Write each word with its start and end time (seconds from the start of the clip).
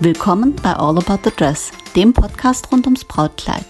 Willkommen 0.00 0.54
bei 0.62 0.74
All 0.74 0.96
About 0.96 1.18
the 1.24 1.32
Dress, 1.36 1.72
dem 1.96 2.12
Podcast 2.12 2.70
rund 2.70 2.86
ums 2.86 3.04
Brautkleid. 3.04 3.64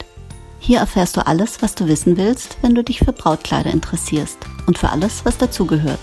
Hier 0.59 0.81
erfährst 0.81 1.17
du 1.17 1.27
alles, 1.27 1.63
was 1.63 1.75
du 1.75 1.89
wissen 1.89 2.19
willst, 2.19 2.59
wenn 2.61 2.75
du 2.75 2.85
dich 2.85 2.99
für 2.99 3.15
Brautkleider 3.15 3.71
interessierst 3.71 4.37
und 4.67 4.77
für 4.77 4.91
alles, 4.91 5.25
was 5.25 5.39
dazugehört. 5.39 6.01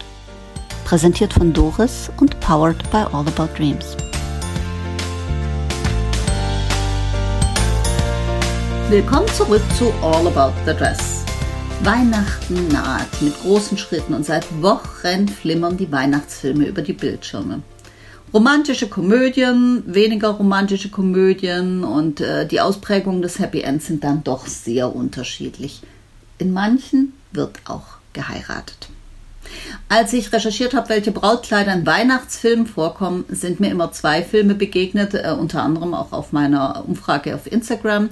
Präsentiert 0.84 1.32
von 1.32 1.54
Doris 1.54 2.10
und 2.20 2.40
powered 2.40 2.90
by 2.90 3.06
All 3.14 3.28
About 3.28 3.56
Dreams. 3.56 3.96
Willkommen 8.90 9.28
zurück 9.28 9.62
zu 9.78 9.94
All 10.02 10.26
About 10.26 10.56
the 10.66 10.74
Dress. 10.76 11.24
Weihnachten 11.84 12.68
naht 12.70 13.22
mit 13.22 13.40
großen 13.42 13.78
Schritten 13.78 14.16
und 14.16 14.26
seit 14.26 14.48
Wochen 14.64 15.28
flimmern 15.28 15.78
die 15.78 15.92
Weihnachtsfilme 15.92 16.66
über 16.66 16.82
die 16.82 16.94
Bildschirme 16.94 17.62
romantische 18.34 18.88
Komödien, 18.88 19.84
weniger 19.86 20.30
romantische 20.30 20.90
Komödien 20.90 21.84
und 21.84 22.22
äh, 22.22 22.48
die 22.48 22.62
Ausprägungen 22.62 23.22
des 23.22 23.40
Happy 23.40 23.62
Ends 23.62 23.88
sind 23.88 24.04
dann 24.04 24.24
doch 24.24 24.48
sehr 24.48 24.96
unterschiedlich. 24.96 25.82
In 26.38 26.52
manchen 26.52 27.14
wird 27.32 27.60
auch 27.66 27.98
geheiratet. 28.14 28.90
Als 29.88 30.14
ich 30.14 30.34
recherchiert 30.34 30.74
habe, 30.74 30.90
welche 30.90 31.12
Brautkleider 31.12 31.74
in 31.74 31.86
Weihnachtsfilmen 31.86 32.66
vorkommen, 32.66 33.26
sind 33.30 33.60
mir 33.60 33.70
immer 33.70 33.92
zwei 33.92 34.24
Filme 34.24 34.56
begegnet, 34.56 35.14
äh, 35.14 35.36
unter 35.38 35.64
anderem 35.64 35.94
auch 35.94 36.12
auf 36.12 36.32
meiner 36.32 36.84
Umfrage 36.88 37.36
auf 37.36 37.50
Instagram. 37.50 38.10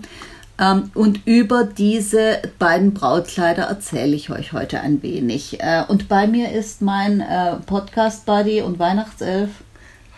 Ähm, 0.59 0.91
und 0.94 1.25
über 1.25 1.64
diese 1.64 2.41
beiden 2.59 2.94
Brautkleider 2.94 3.64
erzähle 3.64 4.16
ich 4.16 4.30
euch 4.30 4.53
heute 4.53 4.80
ein 4.81 5.02
wenig. 5.02 5.59
Äh, 5.59 5.83
und 5.88 6.08
bei 6.08 6.27
mir 6.27 6.52
ist 6.52 6.81
mein 6.81 7.22
äh, 7.22 7.55
Podcast-Buddy 7.66 8.61
und 8.61 8.77
Weihnachtself 8.80 9.50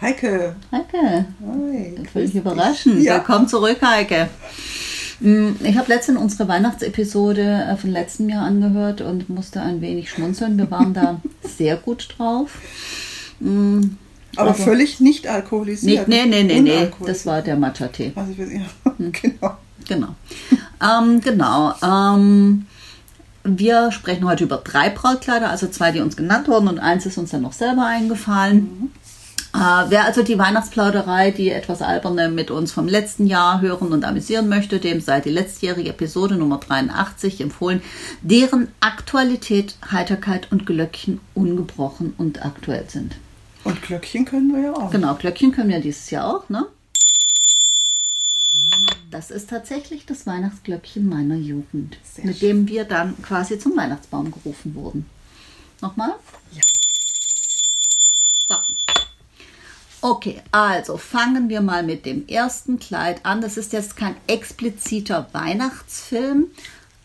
Heike. 0.06 0.56
Heike. 0.72 1.25
Hi. 1.48 1.95
Völlig 2.14 2.36
überraschend. 2.36 3.02
Ja. 3.02 3.16
Willkommen 3.16 3.48
zurück, 3.48 3.80
Heike. 3.81 4.30
Mm, 5.20 5.53
ich 5.64 5.75
habe 5.75 5.92
letztens 5.92 6.20
unsere 6.20 6.48
Weihnachtsepisode 6.48 7.42
äh, 7.72 7.75
von 7.75 7.89
letztem 7.89 8.30
Jahr 8.30 8.45
angehört 8.45 9.02
und 9.02 9.30
musste 9.30 9.64
ein 9.64 9.81
wenig 9.81 10.11
schmunzeln. 10.11 10.59
Wir 10.59 10.70
waren 10.70 10.94
da 10.94 11.22
sehr 11.58 11.78
gut 11.78 12.09
drauf. 12.16 12.52
Mm, 13.39 13.81
Aber 14.36 14.52
also, 14.52 14.61
völlig 14.61 15.00
nicht 15.00 15.28
alkoholisiert. 15.28 16.08
Nee, 16.08 16.28
nee, 16.28 16.44
nee, 16.44 16.61
nee. 16.61 16.92
Das 17.03 17.26
war 17.26 17.42
der 17.42 17.56
Matcha-Tee. 17.56 18.11
Also, 18.16 18.44
ja, 18.44 18.61
hm. 18.98 19.11
genau. 19.22 19.58
Genau. 19.88 20.16
ähm, 20.83 21.20
genau. 21.22 21.73
Ähm, 21.83 22.67
wir 23.44 23.92
sprechen 23.92 24.28
heute 24.28 24.44
über 24.44 24.58
drei 24.58 24.92
Brautkleider, 24.92 25.50
also 25.50 25.67
zwei, 25.67 25.92
die 25.92 26.02
uns 26.02 26.16
genannt 26.16 26.48
wurden 26.48 26.67
und 26.67 26.78
eins 26.78 27.08
ist 27.08 27.17
uns 27.17 27.31
dann 27.31 27.42
noch 27.42 27.53
selber 27.53 27.88
eingefallen. 27.88 28.58
Mhm. 28.58 28.92
Äh, 29.56 29.86
wer 29.89 30.03
also 30.03 30.22
die 30.22 30.38
Weihnachtsplauderei, 30.38 31.31
die 31.31 31.50
etwas 31.50 31.81
alberne 31.81 32.28
mit 32.28 32.52
uns 32.52 32.73
vom 32.73 32.89
letzten 32.89 33.25
Jahr 33.25 33.61
hören 33.61 33.94
und 33.94 34.03
amüsieren 34.03 34.50
möchte, 34.50 34.80
dem 34.80 35.00
sei 35.00 35.22
die 35.22 35.30
letztjährige 35.30 35.92
Episode 35.92 36.36
Nummer 36.36 36.58
83 36.59 37.39
empfohlen, 37.39 37.81
deren 38.22 38.67
Aktualität, 38.81 39.78
Heiterkeit 39.92 40.52
und 40.52 40.66
Glöckchen 40.66 41.22
ungebrochen 41.36 42.14
und 42.17 42.45
aktuell 42.45 42.89
sind. 42.89 43.16
Und 43.64 43.81
Glöckchen 43.81 44.26
können 44.26 44.53
wir 44.53 44.61
ja 44.61 44.73
auch. 44.73 44.92
Genau, 44.92 45.16
Glöckchen 45.16 45.53
können 45.53 45.70
wir 45.70 45.80
dieses 45.80 46.09
Jahr 46.09 46.36
auch, 46.36 46.50
ne? 46.50 46.66
Das 49.09 49.31
ist 49.31 49.50
tatsächlich 49.50 50.06
das 50.06 50.28
Weihnachtsglöckchen 50.28 51.08
meiner 51.08 51.36
Jugend, 51.36 51.98
Sehr 52.03 52.26
mit 52.26 52.39
schön. 52.39 52.66
dem 52.66 52.67
wir 52.67 52.83
dann 52.83 53.22
quasi 53.22 53.58
zum 53.58 53.78
Weihnachtsbaum 53.78 54.31
gerufen 54.31 54.76
wurden. 54.76 55.06
Nochmal? 55.81 56.14
Ja. 56.52 56.61
So. 58.49 58.55
Okay, 60.05 60.39
also 60.52 60.98
fangen 60.98 61.49
wir 61.49 61.61
mal 61.61 61.82
mit 61.82 62.05
dem 62.05 62.27
ersten 62.27 62.77
Kleid 62.77 63.26
an. 63.26 63.42
Das 63.42 63.58
ist 63.58 63.73
jetzt 63.73 63.98
kein 63.98 64.16
expliziter 64.27 65.26
Weihnachtsfilm, 65.32 66.45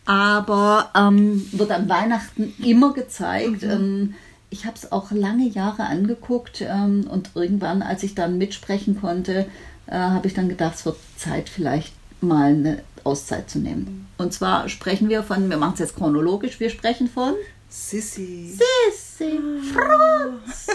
aber 0.05 0.91
ähm, 0.95 1.49
wird 1.51 1.71
an 1.71 1.89
Weihnachten 1.89 2.53
immer 2.63 2.93
gezeigt. 2.93 3.63
Mhm. 3.63 3.71
Ähm, 3.71 4.15
ich 4.51 4.67
habe 4.67 4.77
es 4.77 4.93
auch 4.93 5.13
lange 5.13 5.49
Jahre 5.49 5.85
angeguckt 5.85 6.61
ähm, 6.61 7.07
und 7.09 7.31
irgendwann, 7.37 7.81
als 7.81 8.03
ich 8.03 8.15
dann 8.15 8.37
mitsprechen 8.37 9.01
konnte, 9.01 9.47
äh, 9.87 9.97
habe 9.97 10.27
ich 10.27 10.35
dann 10.35 10.51
gedacht, 10.51 10.75
es 10.75 10.85
wird 10.85 10.99
Zeit, 11.17 11.49
vielleicht 11.49 11.95
mal 12.21 12.51
eine 12.51 12.83
Auszeit 13.05 13.49
zu 13.49 13.61
nehmen. 13.61 13.85
Mhm. 14.19 14.23
Und 14.23 14.35
zwar 14.35 14.69
sprechen 14.69 15.09
wir 15.09 15.23
von, 15.23 15.49
wir 15.49 15.57
machen 15.57 15.73
es 15.73 15.81
jetzt 15.81 15.97
chronologisch, 15.97 16.61
wir 16.61 16.69
sprechen 16.69 17.09
von 17.09 17.33
Sissy. 17.67 18.53
Sissy, 18.53 19.41
Franz. 19.73 20.67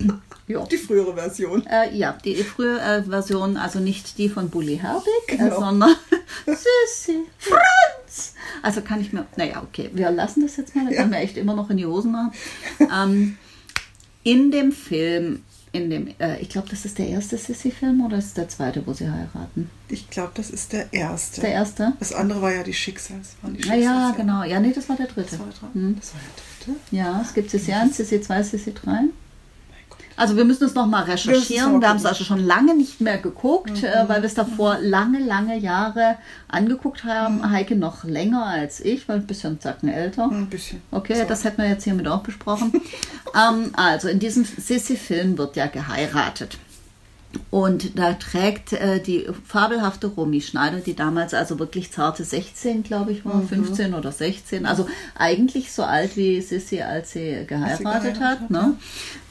Ja. 0.50 0.64
Die 0.66 0.76
frühere 0.76 1.14
Version. 1.14 1.64
Äh, 1.66 1.96
ja, 1.96 2.18
die 2.24 2.34
frühe 2.42 2.80
äh, 2.80 3.04
Version, 3.04 3.56
also 3.56 3.78
nicht 3.78 4.18
die 4.18 4.28
von 4.28 4.50
Bully 4.50 4.78
Herbig, 4.78 5.12
äh, 5.28 5.36
genau. 5.36 5.56
äh, 5.56 5.58
sondern 5.60 5.96
Sissi, 6.46 7.20
Franz. 7.38 8.34
Also 8.60 8.80
kann 8.80 9.00
ich 9.00 9.12
mir, 9.12 9.26
naja, 9.36 9.62
okay, 9.62 9.90
wir 9.92 10.10
lassen 10.10 10.42
das 10.42 10.56
jetzt 10.56 10.74
mal, 10.74 10.86
da 10.86 10.90
ja. 10.90 11.00
können 11.02 11.12
wir 11.12 11.20
echt 11.20 11.36
immer 11.36 11.54
noch 11.54 11.70
in 11.70 11.76
die 11.76 11.86
Hosen 11.86 12.10
machen. 12.10 12.32
ähm, 12.80 13.38
in 14.24 14.50
dem 14.50 14.72
Film, 14.72 15.44
in 15.70 15.88
dem, 15.88 16.08
äh, 16.18 16.40
ich 16.40 16.48
glaube, 16.48 16.68
das 16.68 16.84
ist 16.84 16.98
der 16.98 17.06
erste 17.06 17.38
Sissy-Film 17.38 18.04
oder 18.04 18.18
ist 18.18 18.26
es 18.26 18.34
der 18.34 18.48
zweite, 18.48 18.84
wo 18.88 18.92
sie 18.92 19.08
heiraten? 19.08 19.70
Ich 19.88 20.10
glaube, 20.10 20.32
das 20.34 20.50
ist 20.50 20.72
der 20.72 20.92
erste. 20.92 21.42
Der 21.42 21.52
erste? 21.52 21.92
Das 22.00 22.12
andere 22.12 22.42
war 22.42 22.52
ja 22.52 22.64
die 22.64 22.74
Schicksals. 22.74 23.36
Waren 23.42 23.54
die 23.54 23.62
Schicksals 23.62 23.84
ja, 23.84 24.08
ja, 24.10 24.14
genau. 24.16 24.42
Ja, 24.42 24.58
nee, 24.58 24.72
das 24.72 24.88
war 24.88 24.96
der 24.96 25.06
dritte. 25.06 25.30
Das 25.30 25.38
war 25.38 25.46
der, 25.46 25.80
hm. 25.80 25.96
das 25.96 26.12
war 26.12 26.20
der 26.20 26.74
dritte? 26.74 26.80
Ja, 26.90 27.22
es 27.24 27.34
gibt 27.34 27.50
Sissy 27.50 27.72
1, 27.72 27.96
Sissy 27.96 28.20
2, 28.20 28.42
Sissy 28.42 28.74
3. 28.74 29.04
Also 30.20 30.36
wir 30.36 30.44
müssen 30.44 30.64
es 30.64 30.74
nochmal 30.74 31.04
recherchieren. 31.04 31.80
Wir 31.80 31.88
haben 31.88 31.96
es 31.96 32.04
also 32.04 32.24
schon 32.24 32.40
lange 32.40 32.76
nicht 32.76 33.00
mehr 33.00 33.16
geguckt, 33.16 33.82
äh, 33.82 34.04
mhm. 34.04 34.08
weil 34.10 34.20
wir 34.20 34.26
es 34.26 34.34
davor 34.34 34.76
mhm. 34.76 34.84
lange, 34.84 35.18
lange 35.18 35.56
Jahre 35.56 36.18
angeguckt 36.46 37.04
haben. 37.04 37.38
Mhm. 37.38 37.50
Heike 37.50 37.74
noch 37.74 38.04
länger 38.04 38.44
als 38.44 38.80
ich, 38.80 39.08
weil 39.08 39.16
ein 39.16 39.26
bisschen 39.26 39.60
Zacken 39.60 39.88
älter. 39.88 40.30
Ein 40.30 40.50
bisschen. 40.50 40.82
Okay, 40.90 41.22
so. 41.22 41.24
das 41.24 41.44
hätten 41.44 41.62
wir 41.62 41.70
jetzt 41.70 41.84
hiermit 41.84 42.06
auch 42.06 42.22
besprochen. 42.22 42.70
ähm, 43.34 43.70
also 43.72 44.08
in 44.08 44.18
diesem 44.18 44.44
Sissy-Film 44.44 45.38
wird 45.38 45.56
ja 45.56 45.68
geheiratet. 45.68 46.58
Und 47.50 47.98
da 47.98 48.14
trägt 48.14 48.72
äh, 48.72 49.00
die 49.00 49.26
fabelhafte 49.44 50.08
Romy 50.08 50.40
Schneider, 50.40 50.78
die 50.78 50.94
damals 50.94 51.34
also 51.34 51.58
wirklich 51.58 51.92
zarte 51.92 52.24
16, 52.24 52.82
glaube 52.82 53.12
ich, 53.12 53.24
war, 53.24 53.36
mhm. 53.36 53.48
15 53.48 53.94
oder 53.94 54.12
16. 54.12 54.66
Also 54.66 54.88
eigentlich 55.16 55.72
so 55.72 55.82
alt 55.82 56.16
wie 56.16 56.40
Sissy, 56.40 56.82
als 56.82 57.12
sie 57.12 57.44
geheiratet, 57.46 57.78
sie 57.78 57.84
geheiratet 57.84 58.20
hat. 58.20 58.50
Ne? 58.50 58.76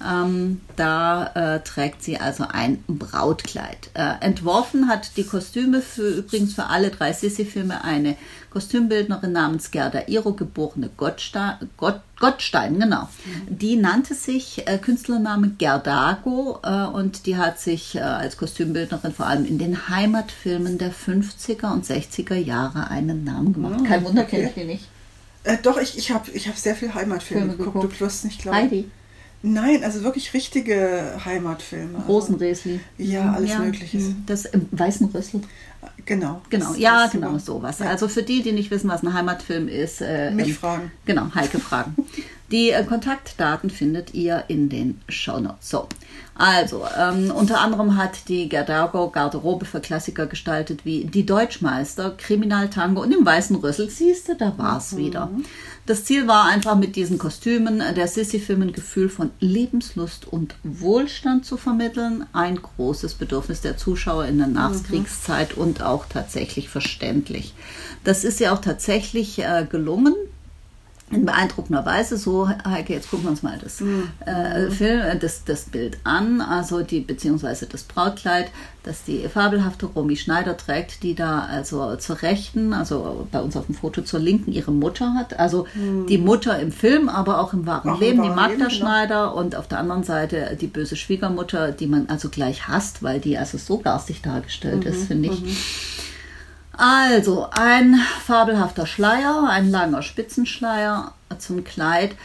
Ähm, 0.05 0.61
da 0.75 1.55
äh, 1.55 1.59
trägt 1.61 2.03
sie 2.03 2.17
also 2.17 2.45
ein 2.47 2.83
Brautkleid. 2.87 3.89
Äh, 3.93 4.13
entworfen 4.21 4.87
hat 4.87 5.17
die 5.17 5.23
Kostüme 5.23 5.81
für 5.81 6.09
übrigens 6.09 6.53
für 6.53 6.65
alle 6.65 6.91
drei 6.91 7.11
Sissy-Filme 7.13 7.83
eine 7.83 8.15
Kostümbildnerin 8.51 9.31
namens 9.31 9.71
Gerda 9.71 10.07
Iro, 10.07 10.33
geborene 10.33 10.89
Gottstein, 10.97 11.69
Gott, 11.77 12.01
Gottstein 12.19 12.79
genau. 12.79 13.07
Die 13.47 13.75
nannte 13.75 14.15
sich 14.15 14.67
äh, 14.67 14.77
Künstlername 14.77 15.51
Gerdago 15.57 16.59
äh, 16.63 16.85
und 16.85 17.25
die 17.25 17.37
hat 17.37 17.59
sich 17.59 17.95
äh, 17.95 17.99
als 17.99 18.37
Kostümbildnerin 18.37 19.13
vor 19.13 19.27
allem 19.27 19.45
in 19.45 19.57
den 19.59 19.89
Heimatfilmen 19.89 20.77
der 20.77 20.91
50er 20.91 21.71
und 21.71 21.85
60er 21.85 22.35
Jahre 22.35 22.89
einen 22.89 23.23
Namen 23.23 23.53
gemacht. 23.53 23.81
Mhm, 23.81 23.85
Kein 23.85 24.03
Wunder, 24.05 24.23
okay. 24.23 24.37
kenne 24.37 24.47
ich 24.49 24.53
die 24.55 24.65
nicht. 24.65 24.87
Äh, 25.43 25.57
doch, 25.61 25.77
ich, 25.77 25.97
ich 25.97 26.11
habe 26.11 26.29
ich 26.31 26.47
hab 26.47 26.57
sehr 26.57 26.75
viel 26.75 26.93
Heimatfilme 26.93 27.55
geguckt. 27.55 27.73
geguckt. 27.73 27.95
Du 27.95 28.05
wirst 28.05 28.25
nicht 28.25 28.41
glauben. 28.41 28.57
Heidi. 28.57 28.91
Nein, 29.41 29.83
also 29.83 30.03
wirklich 30.03 30.33
richtige 30.33 31.17
Heimatfilme. 31.23 31.99
Rosenresli. 32.07 32.81
Ja, 32.97 33.33
alles 33.33 33.51
ja, 33.51 33.59
Mögliche. 33.59 33.99
Das 34.25 34.45
im 34.45 34.67
Weißen 34.71 35.07
Rüssel. 35.07 35.41
Genau. 36.05 36.41
Genau, 36.49 36.73
ja, 36.73 37.07
genau 37.07 37.37
sowas. 37.37 37.79
Ja. 37.79 37.87
Also 37.87 38.07
für 38.09 38.23
die, 38.23 38.41
die 38.41 38.51
nicht 38.51 38.69
wissen, 38.71 38.89
was 38.89 39.03
ein 39.03 39.13
Heimatfilm 39.13 39.67
ist. 39.67 40.01
Äh, 40.01 40.31
Mich 40.31 40.49
ähm, 40.49 40.55
fragen. 40.55 40.91
Genau, 41.05 41.33
Heike 41.33 41.59
fragen. 41.59 41.95
Die 42.51 42.71
äh, 42.71 42.83
Kontaktdaten 42.83 43.69
findet 43.69 44.13
ihr 44.13 44.45
in 44.47 44.69
den 44.69 45.01
Shownotes. 45.07 45.69
So, 45.69 45.87
also 46.33 46.83
ähm, 46.97 47.31
unter 47.31 47.61
anderem 47.61 47.97
hat 47.97 48.27
die 48.27 48.49
Gerdago 48.49 49.09
Garderobe 49.09 49.65
für 49.65 49.81
Klassiker 49.81 50.25
gestaltet 50.25 50.85
wie 50.85 51.05
Die 51.05 51.25
Deutschmeister, 51.25 52.11
Kriminaltango 52.11 53.01
und 53.03 53.13
im 53.13 53.25
Weißen 53.25 53.55
Rüssel. 53.57 53.89
Siehst 53.89 54.29
du, 54.29 54.35
da 54.35 54.57
war 54.57 54.77
es 54.77 54.93
mhm. 54.93 54.97
wieder. 54.97 55.29
Das 55.85 56.05
Ziel 56.05 56.27
war 56.27 56.45
einfach 56.45 56.75
mit 56.75 56.95
diesen 56.95 57.17
Kostümen 57.17 57.83
der 57.95 58.07
Sissy-Film 58.07 58.63
ein 58.63 58.73
Gefühl 58.73 59.09
von 59.09 59.31
Lebenslust 59.39 60.27
und 60.27 60.55
Wohlstand 60.63 61.45
zu 61.45 61.57
vermitteln. 61.57 62.25
Ein 62.31 62.61
großes 62.61 63.15
Bedürfnis 63.15 63.61
der 63.61 63.77
Zuschauer 63.77 64.25
in 64.25 64.37
der 64.37 64.47
Nachkriegszeit 64.47 65.55
mhm. 65.55 65.63
und 65.63 65.81
auch 65.83 66.05
tatsächlich 66.07 66.69
verständlich. 66.69 67.53
Das 68.03 68.23
ist 68.23 68.39
ja 68.39 68.53
auch 68.53 68.61
tatsächlich 68.61 69.39
äh, 69.39 69.67
gelungen. 69.69 70.15
In 71.11 71.25
beeindruckender 71.25 71.85
Weise. 71.85 72.17
So, 72.17 72.47
Heike, 72.47 72.93
jetzt 72.93 73.09
gucken 73.09 73.25
wir 73.25 73.31
uns 73.31 73.43
mal 73.43 73.57
das, 73.61 73.79
Mhm. 73.81 74.09
äh, 74.25 74.69
Film, 74.69 74.99
äh, 75.01 75.17
das, 75.17 75.43
das 75.43 75.63
Bild 75.63 75.97
an, 76.03 76.41
also 76.41 76.81
die, 76.81 76.99
beziehungsweise 77.01 77.65
das 77.65 77.83
Brautkleid, 77.83 78.47
das 78.83 79.03
die 79.03 79.27
fabelhafte 79.27 79.87
Romy 79.87 80.15
Schneider 80.15 80.55
trägt, 80.55 81.03
die 81.03 81.13
da 81.15 81.39
also 81.39 81.95
zur 81.97 82.21
Rechten, 82.21 82.73
also 82.73 83.27
bei 83.31 83.41
uns 83.41 83.57
auf 83.57 83.65
dem 83.65 83.75
Foto 83.75 84.01
zur 84.01 84.19
Linken 84.19 84.51
ihre 84.51 84.71
Mutter 84.71 85.13
hat. 85.15 85.37
Also 85.39 85.67
die 86.07 86.17
Mutter 86.17 86.57
im 86.59 86.71
Film, 86.71 87.09
aber 87.09 87.39
auch 87.41 87.53
im 87.53 87.65
wahren 87.65 87.87
Mhm. 87.89 87.93
Auch 87.93 88.01
im 88.01 88.07
Leben, 88.07 88.21
die 88.23 88.27
wahren 88.29 88.35
Magda 88.35 88.47
Leben, 88.51 88.59
genau. 88.59 88.69
Schneider 88.69 89.35
und 89.35 89.55
auf 89.55 89.67
der 89.67 89.79
anderen 89.79 90.03
Seite 90.03 90.57
die 90.59 90.67
böse 90.67 90.95
Schwiegermutter, 90.95 91.71
die 91.71 91.87
man 91.87 92.07
also 92.09 92.29
gleich 92.29 92.67
hasst, 92.67 93.03
weil 93.03 93.19
die 93.19 93.37
also 93.37 93.57
so 93.57 93.77
garstig 93.79 94.21
dargestellt 94.21 94.85
Mhm. 94.85 94.91
ist, 94.91 95.07
finde 95.07 95.29
ich. 95.29 95.43
Also, 96.79 97.49
ein 97.51 97.95
fabelhafter 98.25 98.87
Schleier, 98.87 99.43
ein 99.49 99.69
langer 99.69 100.01
Spitzenschleier 100.01 101.13
zum 101.37 101.65
Kleid. 101.65 102.15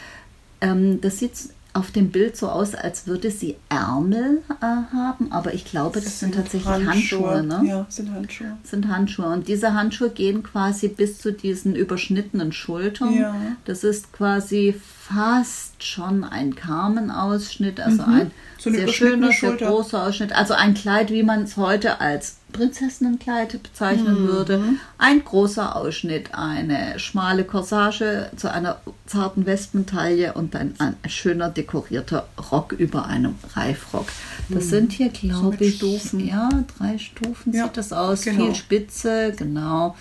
Ähm, 0.61 1.01
das 1.01 1.19
sieht 1.19 1.33
auf 1.73 1.91
dem 1.91 2.09
Bild 2.09 2.37
so 2.37 2.47
aus, 2.47 2.73
als 2.73 3.05
würde 3.05 3.31
sie 3.31 3.57
Ärmel 3.67 4.43
äh, 4.61 4.65
haben, 4.65 5.33
aber 5.33 5.53
ich 5.53 5.65
glaube, 5.65 5.99
das, 5.99 6.21
sind 6.21 6.33
tatsächlich 6.33 6.69
Handschuhe. 6.69 7.43
ne? 7.43 7.63
Ja, 7.65 7.85
sind 7.89 8.13
Handschuhe. 8.13 8.55
Sind 8.63 8.87
Handschuhe. 8.87 9.25
Und 9.25 9.49
diese 9.49 9.73
Handschuhe 9.73 10.09
gehen 10.09 10.41
quasi 10.41 10.87
bis 10.87 11.17
zu 11.17 11.33
diesen 11.33 11.75
überschnittenen 11.75 12.53
Schultern. 12.53 13.13
Ja. 13.13 13.35
Das 13.65 13.83
ist 13.83 14.13
quasi 14.13 14.73
fast 15.01 15.83
schon 15.83 16.23
ein 16.23 16.55
Carmen-Ausschnitt, 16.55 17.81
also 17.81 18.03
ein 18.03 18.27
Mhm. 18.27 18.31
So 18.57 18.69
eine 18.69 18.79
sehr 18.79 18.87
schöner, 18.87 19.31
sehr 19.33 19.57
großer 19.57 20.07
Ausschnitt. 20.07 20.33
Also 20.33 20.53
ein 20.53 20.73
Kleid, 20.75 21.11
wie 21.11 21.23
man 21.23 21.43
es 21.43 21.57
heute 21.57 21.99
als 21.99 22.37
Prinzessinnenkleid 22.55 23.61
bezeichnen 23.61 24.23
Mhm. 24.23 24.27
würde. 24.27 24.63
Ein 24.97 25.23
großer 25.23 25.75
Ausschnitt, 25.75 26.33
eine 26.33 26.97
schmale 26.99 27.43
Corsage 27.43 28.31
zu 28.35 28.51
einer 28.51 28.79
zarten 29.05 29.45
Wespentaille 29.45 30.33
und 30.33 30.55
ein, 30.55 30.73
ein 30.79 30.95
schöner 31.07 31.49
dekorierter 31.49 32.27
Rock 32.51 32.71
über 32.73 33.05
einem 33.05 33.35
Reifrock. 33.53 34.07
Das 34.49 34.69
sind 34.69 34.91
hier, 34.93 35.09
glaube 35.09 35.57
Mhm. 35.57 35.63
ich, 35.63 35.75
Stufen. 35.77 36.25
ja, 36.25 36.49
drei 36.77 36.97
Stufen 36.97 37.53
Ja, 37.53 37.65
sieht 37.65 37.77
das 37.77 37.91
aus. 37.93 38.21
genau. 38.21 38.45
Viel 38.45 38.55
Spitze, 38.55 39.33
genau. 39.37 39.95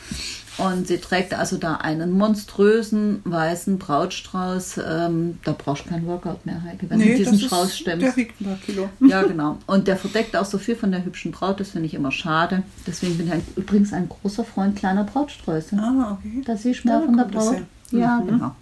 Und 0.56 0.86
sie 0.86 0.98
trägt 0.98 1.34
also 1.34 1.56
da 1.56 1.76
einen 1.76 2.12
monströsen 2.12 3.22
weißen 3.24 3.78
Brautstrauß. 3.78 4.78
Ähm, 4.88 5.38
da 5.44 5.52
brauchst 5.52 5.86
du 5.86 5.88
kein 5.88 6.06
Workout 6.06 6.46
mehr, 6.46 6.62
Heike, 6.62 6.88
wenn 6.90 7.00
du 7.00 7.16
diesen 7.16 7.40
Strauß 7.40 7.76
stemmst. 7.76 8.06
der 8.06 8.16
wiegt 8.16 8.40
ein 8.40 8.44
paar 8.44 8.56
Kilo. 8.58 8.88
Ja, 9.00 9.22
genau. 9.22 9.58
Und 9.66 9.88
der 9.88 9.96
verdeckt 9.96 10.36
auch 10.36 10.44
so 10.44 10.58
viel 10.58 10.76
von 10.76 10.92
der 10.92 11.04
hübschen 11.04 11.32
Braut, 11.32 11.58
das 11.58 11.70
finde 11.70 11.86
ich 11.86 11.94
immer 11.94 12.12
schade. 12.12 12.62
Deswegen 12.86 13.16
bin 13.16 13.26
ich 13.26 13.32
ein, 13.32 13.42
übrigens 13.56 13.92
ein 13.92 14.08
großer 14.08 14.44
Freund 14.44 14.76
kleiner 14.76 15.04
Brautsträuße. 15.04 15.76
Ah, 15.76 16.18
okay. 16.18 16.42
Da 16.44 16.56
siehst 16.56 16.84
du 16.84 16.88
mehr 16.88 17.02
von 17.02 17.16
der 17.16 17.24
Braut. 17.24 17.62
Ja, 17.90 18.22
genau. 18.24 18.54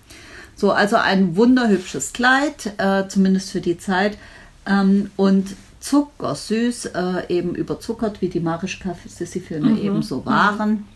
So, 0.54 0.72
also 0.72 0.96
ein 0.96 1.36
wunderhübsches 1.36 2.12
Kleid, 2.12 2.72
äh, 2.78 3.06
zumindest 3.08 3.50
für 3.50 3.60
die 3.60 3.78
Zeit. 3.78 4.16
Ähm, 4.66 5.10
und 5.16 5.56
zuckersüß, 5.80 6.86
äh, 6.86 7.26
eben 7.28 7.54
überzuckert, 7.54 8.22
wie 8.22 8.28
die 8.28 8.40
Marischka-Sissi-Filme 8.40 9.80
eben 9.80 10.02
so 10.02 10.24
waren. 10.24 10.86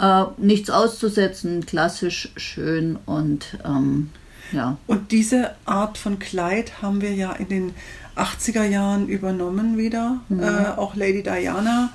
Äh, 0.00 0.24
nichts 0.38 0.70
auszusetzen, 0.70 1.66
klassisch, 1.66 2.30
schön 2.36 2.98
und 3.06 3.58
ähm, 3.64 4.10
ja. 4.52 4.78
Und 4.86 5.12
diese 5.12 5.52
Art 5.64 5.98
von 5.98 6.18
Kleid 6.18 6.82
haben 6.82 7.00
wir 7.02 7.12
ja 7.14 7.32
in 7.32 7.48
den 7.48 7.74
80er 8.16 8.64
Jahren 8.64 9.08
übernommen 9.08 9.76
wieder. 9.78 10.20
Mhm. 10.28 10.42
Äh, 10.42 10.46
auch 10.76 10.96
Lady 10.96 11.22
Diana. 11.22 11.90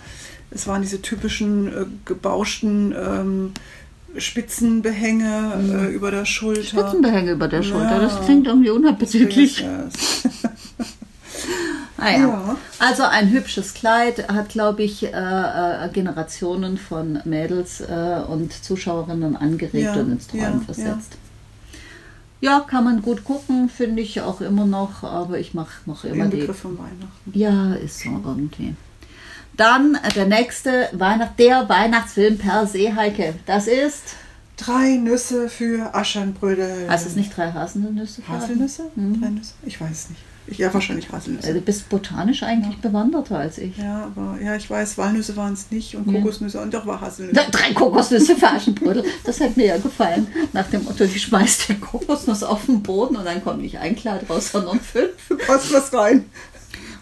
Es 0.51 0.67
waren 0.67 0.81
diese 0.81 1.01
typischen 1.01 1.67
äh, 1.67 1.85
gebauschten 2.05 2.93
ähm, 2.97 3.51
Spitzenbehänge 4.17 5.87
äh, 5.89 5.93
über 5.93 6.11
der 6.11 6.25
Schulter. 6.25 6.61
Mhm. 6.61 6.65
Spitzenbehänge 6.65 7.31
über 7.31 7.47
der 7.47 7.63
Schulter, 7.63 7.99
das 7.99 8.13
Ja. 8.13 8.19
klingt 8.23 8.47
irgendwie 8.47 8.69
unappetitlich. 8.69 9.65
Naja. 11.97 12.17
Ja. 12.17 12.55
Also 12.79 13.03
ein 13.03 13.29
hübsches 13.29 13.73
Kleid 13.73 14.27
hat, 14.27 14.49
glaube 14.49 14.83
ich, 14.83 15.03
äh, 15.03 15.07
äh, 15.07 15.89
Generationen 15.93 16.77
von 16.77 17.19
Mädels 17.25 17.81
äh, 17.81 18.21
und 18.27 18.51
Zuschauerinnen 18.51 19.35
angeregt 19.35 19.85
Ja, 19.85 19.93
und 19.93 20.11
ins 20.11 20.27
Träumen 20.27 20.59
ja, 20.59 20.65
versetzt. 20.65 21.17
Ja. 22.41 22.59
kann 22.59 22.83
man 22.83 23.01
gut 23.01 23.23
gucken, 23.23 23.69
finde 23.69 24.01
ich 24.01 24.21
auch 24.21 24.41
immer 24.41 24.65
noch, 24.65 25.03
aber 25.03 25.39
ich 25.39 25.53
mache 25.53 25.71
noch 25.85 26.03
immer 26.03 26.25
Im 26.25 26.31
die. 26.31 26.37
Begriff 26.37 26.59
von 26.59 26.77
Weihnachten. 26.77 27.31
Ja, 27.33 27.73
ist 27.75 28.01
so 28.01 28.09
irgendwie. 28.09 28.75
Dann 29.57 29.97
der 30.15 30.25
nächste 30.25 30.89
Weihnacht, 30.91 31.39
der 31.39 31.69
Weihnachtsfilm 31.69 32.37
per 32.37 32.67
se, 32.67 32.93
Heike. 32.93 33.35
Das 33.45 33.67
ist, 33.67 34.15
Drei 34.57 34.95
Nüsse 34.97 35.49
für 35.49 35.93
Aschenbrödel. 35.93 36.89
heißt 36.89 37.05
es 37.07 37.15
nicht 37.15 37.35
drei 37.35 37.51
Haselnüsse? 37.51 38.21
Haselnüsse? 38.27 38.83
Mhm. 38.95 39.19
Drei 39.21 39.29
Nüsse? 39.29 39.53
Ich 39.65 39.79
weiß 39.81 39.91
es 39.91 40.09
nicht. 40.09 40.21
Ich, 40.47 40.59
ja, 40.59 40.71
wahrscheinlich 40.71 41.11
Haselnüsse. 41.11 41.53
Du 41.55 41.59
bist 41.61 41.89
botanisch 41.89 42.43
eigentlich 42.43 42.77
bewanderter 42.77 43.39
als 43.39 43.57
ich. 43.57 43.75
Ja, 43.77 44.03
aber 44.15 44.37
ja, 44.39 44.55
ich 44.55 44.69
weiß, 44.69 44.95
Walnüsse 44.99 45.35
waren 45.35 45.53
es 45.53 45.71
nicht 45.71 45.95
und 45.95 46.09
Ja. 46.11 46.19
Kokosnüsse 46.19 46.61
und 46.61 46.71
doch 46.73 46.85
war 46.85 47.01
Haselnüsse. 47.01 47.47
Drei 47.51 47.73
Kokosnüsse 47.73 48.35
für 48.35 48.47
Aschenbrödel. 48.47 49.03
Das 49.23 49.41
hat 49.41 49.57
mir 49.57 49.65
ja 49.65 49.77
gefallen. 49.77 50.27
Nach 50.53 50.67
dem 50.67 50.83
Motto, 50.83 51.05
die 51.05 51.17
schmeißt 51.19 51.69
die 51.69 51.75
Kokosnuss 51.79 52.43
auf 52.43 52.65
den 52.67 52.83
Boden 52.83 53.15
und 53.15 53.25
dann 53.25 53.43
kommt 53.43 53.61
nicht 53.63 53.79
ein 53.79 53.95
Kleid 53.95 54.29
raus, 54.29 54.51
sondern 54.51 54.79
fünf. 54.79 55.13
Passt 55.47 55.73
was 55.73 55.91
rein. 55.93 56.25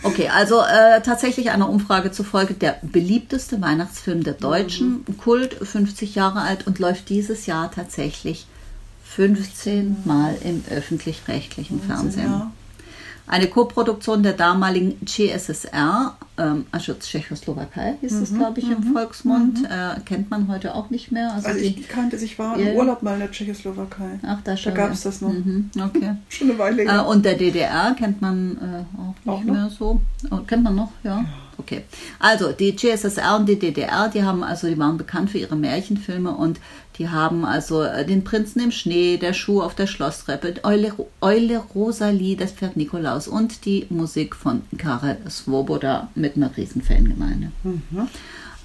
Okay, 0.03 0.29
also 0.29 0.61
äh, 0.61 1.01
tatsächlich 1.01 1.51
einer 1.51 1.69
Umfrage 1.69 2.11
zufolge 2.11 2.53
der 2.53 2.77
beliebteste 2.81 3.61
Weihnachtsfilm 3.61 4.23
der 4.23 4.33
Deutschen. 4.33 5.05
Kult, 5.17 5.53
50 5.53 6.15
Jahre 6.15 6.41
alt 6.41 6.67
und 6.67 6.79
läuft 6.79 7.09
dieses 7.09 7.45
Jahr 7.45 7.71
tatsächlich 7.71 8.45
15 9.05 9.97
Mal 10.05 10.35
im 10.43 10.63
öffentlich-rechtlichen 10.69 11.81
Fernsehen. 11.81 12.31
Ja. 12.31 12.51
Eine 13.25 13.47
Koproduktion 13.47 14.21
der 14.21 14.33
damaligen 14.33 15.05
CSSR, 15.07 16.15
ähm, 16.37 16.65
also 16.71 16.93
Tschechoslowakei 16.93 17.95
hieß 18.01 18.11
es, 18.13 18.33
glaube 18.33 18.59
ich, 18.59 18.69
im 18.69 18.83
Volksmund. 18.93 19.63
Äh, 19.63 19.99
kennt 20.01 20.29
man 20.29 20.47
heute 20.49 20.75
auch 20.75 20.89
nicht 20.89 21.11
mehr. 21.11 21.33
Also, 21.33 21.47
Also 21.47 21.59
die, 21.59 21.67
ich 21.67 21.87
kannte 21.87 22.17
ich 22.17 22.37
war 22.37 22.59
Ja. 22.59 22.71
im 22.71 22.75
Urlaub 22.77 23.01
mal 23.01 23.13
in 23.13 23.19
der 23.21 23.31
Tschechoslowakei. 23.31 24.19
ach, 24.27 24.39
da, 24.43 24.57
schon, 24.57 24.73
gab 24.73 24.91
es 24.91 25.01
das 25.03 25.21
noch. 25.21 25.31
Mhm, 25.31 25.71
okay. 25.79 26.15
Schon 26.27 26.49
eine 26.49 26.59
Weile 26.59 26.83
Äh, 26.83 26.87
her. 26.89 27.07
und 27.07 27.23
der 27.23 27.35
DDR 27.35 27.95
kennt 27.97 28.21
man 28.21 28.57
äh, 28.57 28.99
auch 28.99 29.15
nicht 29.15 29.27
Auch 29.27 29.43
mehr 29.53 29.69
so. 29.69 30.01
Oh, 30.29 30.37
kennt 30.45 30.63
man 30.63 30.75
noch, 30.75 30.91
ja. 31.03 31.23
Okay. 31.57 31.83
Also 32.19 32.51
die 32.51 32.75
GSSR 32.75 33.35
und 33.37 33.47
die 33.47 33.59
DDR, 33.59 34.09
die 34.09 34.23
haben 34.23 34.43
also, 34.43 34.67
die 34.67 34.77
waren 34.77 34.97
bekannt 34.97 35.29
für 35.29 35.37
ihre 35.37 35.55
Märchenfilme 35.55 36.31
und 36.31 36.59
die 36.97 37.09
haben 37.09 37.45
also 37.45 37.83
äh, 37.83 38.05
den 38.05 38.23
Prinzen 38.23 38.61
im 38.61 38.71
Schnee, 38.71 39.17
der 39.17 39.33
Schuh 39.33 39.61
auf 39.61 39.75
der 39.75 39.87
Schlosstreppe, 39.87 40.55
Eule, 40.63 40.93
Eule 41.21 41.57
Rosalie, 41.73 42.35
das 42.35 42.51
Pferd 42.51 42.77
Nikolaus 42.77 43.27
und 43.27 43.65
die 43.65 43.87
Musik 43.89 44.35
von 44.35 44.61
Karel 44.77 45.17
Svoboda 45.29 46.09
mit 46.15 46.35
einer 46.35 46.55
riesen 46.55 46.81
Fangemeinde. 46.81 47.51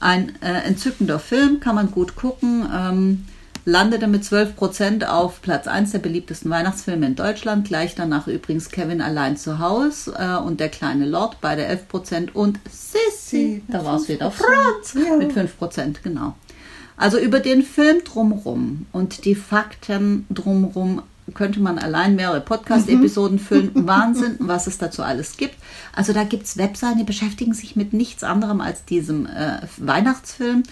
Ein 0.01 0.41
äh, 0.43 0.67
entzückender 0.67 1.19
Film, 1.19 1.61
kann 1.61 1.75
man 1.75 1.91
gut 1.91 2.17
gucken. 2.17 2.69
Ähm, 2.73 3.25
landete 3.65 4.07
mit 4.07 4.23
12% 4.25 5.05
auf 5.05 5.43
Platz 5.43 5.67
1 5.67 5.93
der 5.93 5.99
beliebtesten 5.99 6.51
Weihnachtsfilme 6.51 7.07
in 7.07 7.17
Deutschland. 7.17 7.67
Gleich 7.67 7.95
danach 7.95 8.27
übrigens 8.27 8.71
Kevin 8.71 9.01
allein 9.01 9.37
zu 9.37 9.59
Haus 9.59 10.09
äh, 10.09 10.37
und 10.37 10.61
Der 10.61 10.69
kleine 10.69 11.07
Lord, 11.07 11.41
beide 11.41 11.67
11% 11.69 12.33
und 12.33 12.59
Sissi, 12.71 13.09
Sie, 13.31 13.63
da 13.69 13.85
war 13.85 13.97
es 13.97 14.09
wieder 14.09 14.29
5%. 14.29 14.33
Franz 14.33 14.95
Ja. 14.95 15.17
mit 15.17 15.33
5%, 15.33 15.97
genau. 16.03 16.35
Also 16.97 17.19
über 17.19 17.41
den 17.41 17.63
Film 17.63 18.03
drumrum 18.05 18.87
und 18.93 19.25
die 19.25 19.35
Fakten 19.37 20.27
drumrum 20.31 21.03
könnte 21.35 21.61
man 21.61 21.79
allein 21.79 22.17
mehrere 22.17 22.41
Podcast-Episoden 22.41 23.39
füllen. 23.39 23.71
Wahnsinn, 23.75 24.37
was 24.39 24.67
es 24.67 24.79
dazu 24.79 25.03
alles 25.03 25.37
gibt. 25.37 25.55
Also 25.95 26.13
da 26.13 26.25
gibt 26.25 26.45
es 26.45 26.57
Webseiten, 26.57 26.99
die 26.99 27.05
beschäftigen 27.05 27.53
sich 27.53 27.77
mit 27.77 27.93
nichts 27.93 28.25
anderem 28.25 28.61
als 28.63 28.85
diesem 28.87 29.27
äh, 29.27 29.59
Weihnachtsfilm. 29.77 30.63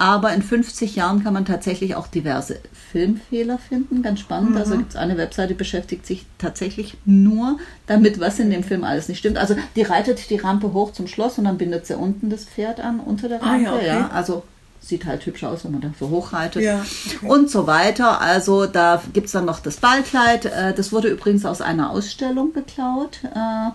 Aber 0.00 0.32
in 0.32 0.40
50 0.42 0.96
Jahren 0.96 1.22
kann 1.22 1.34
man 1.34 1.44
tatsächlich 1.44 1.94
auch 1.94 2.06
diverse 2.06 2.58
Filmfehler 2.90 3.58
finden. 3.58 4.02
Ganz 4.02 4.20
spannend. 4.20 4.56
Also 4.56 4.78
gibt 4.78 4.90
es 4.90 4.96
eine 4.96 5.18
Webseite, 5.18 5.48
die 5.48 5.54
beschäftigt 5.54 6.06
sich 6.06 6.24
tatsächlich 6.38 6.96
nur 7.04 7.58
damit, 7.86 8.18
was 8.18 8.38
in 8.38 8.50
dem 8.50 8.64
Film 8.64 8.82
alles 8.82 9.08
nicht 9.08 9.18
stimmt. 9.18 9.36
Also 9.36 9.56
die 9.76 9.82
reitet 9.82 10.30
die 10.30 10.36
Rampe 10.38 10.72
hoch 10.72 10.92
zum 10.92 11.06
Schloss 11.06 11.36
und 11.36 11.44
dann 11.44 11.58
bindet 11.58 11.86
sie 11.86 11.96
unten 11.98 12.30
das 12.30 12.46
Pferd 12.46 12.80
an 12.80 12.98
unter 12.98 13.28
der 13.28 13.42
Ah, 13.42 13.50
Rampe. 13.50 13.62
ja, 13.64 13.74
okay. 13.74 13.86
ja, 13.86 14.10
also 14.12 14.42
sieht 14.80 15.04
halt 15.04 15.26
hübsch 15.26 15.44
aus, 15.44 15.64
wenn 15.66 15.72
man 15.72 15.82
da 15.82 15.90
so 16.00 16.08
hochreitet. 16.08 16.62
Ja, 16.62 16.80
okay. 17.16 17.26
Und 17.28 17.50
so 17.50 17.66
weiter. 17.66 18.22
Also 18.22 18.64
da 18.64 19.02
gibt 19.12 19.26
es 19.26 19.32
dann 19.32 19.44
noch 19.44 19.60
das 19.60 19.76
Ballkleid. 19.76 20.46
Äh, 20.46 20.72
Das 20.74 20.92
wurde 20.92 21.08
übrigens 21.08 21.44
aus 21.44 21.60
einer 21.60 21.90
Ausstellung 21.90 22.54
geklaut. 22.54 23.18
äh, 23.24 23.70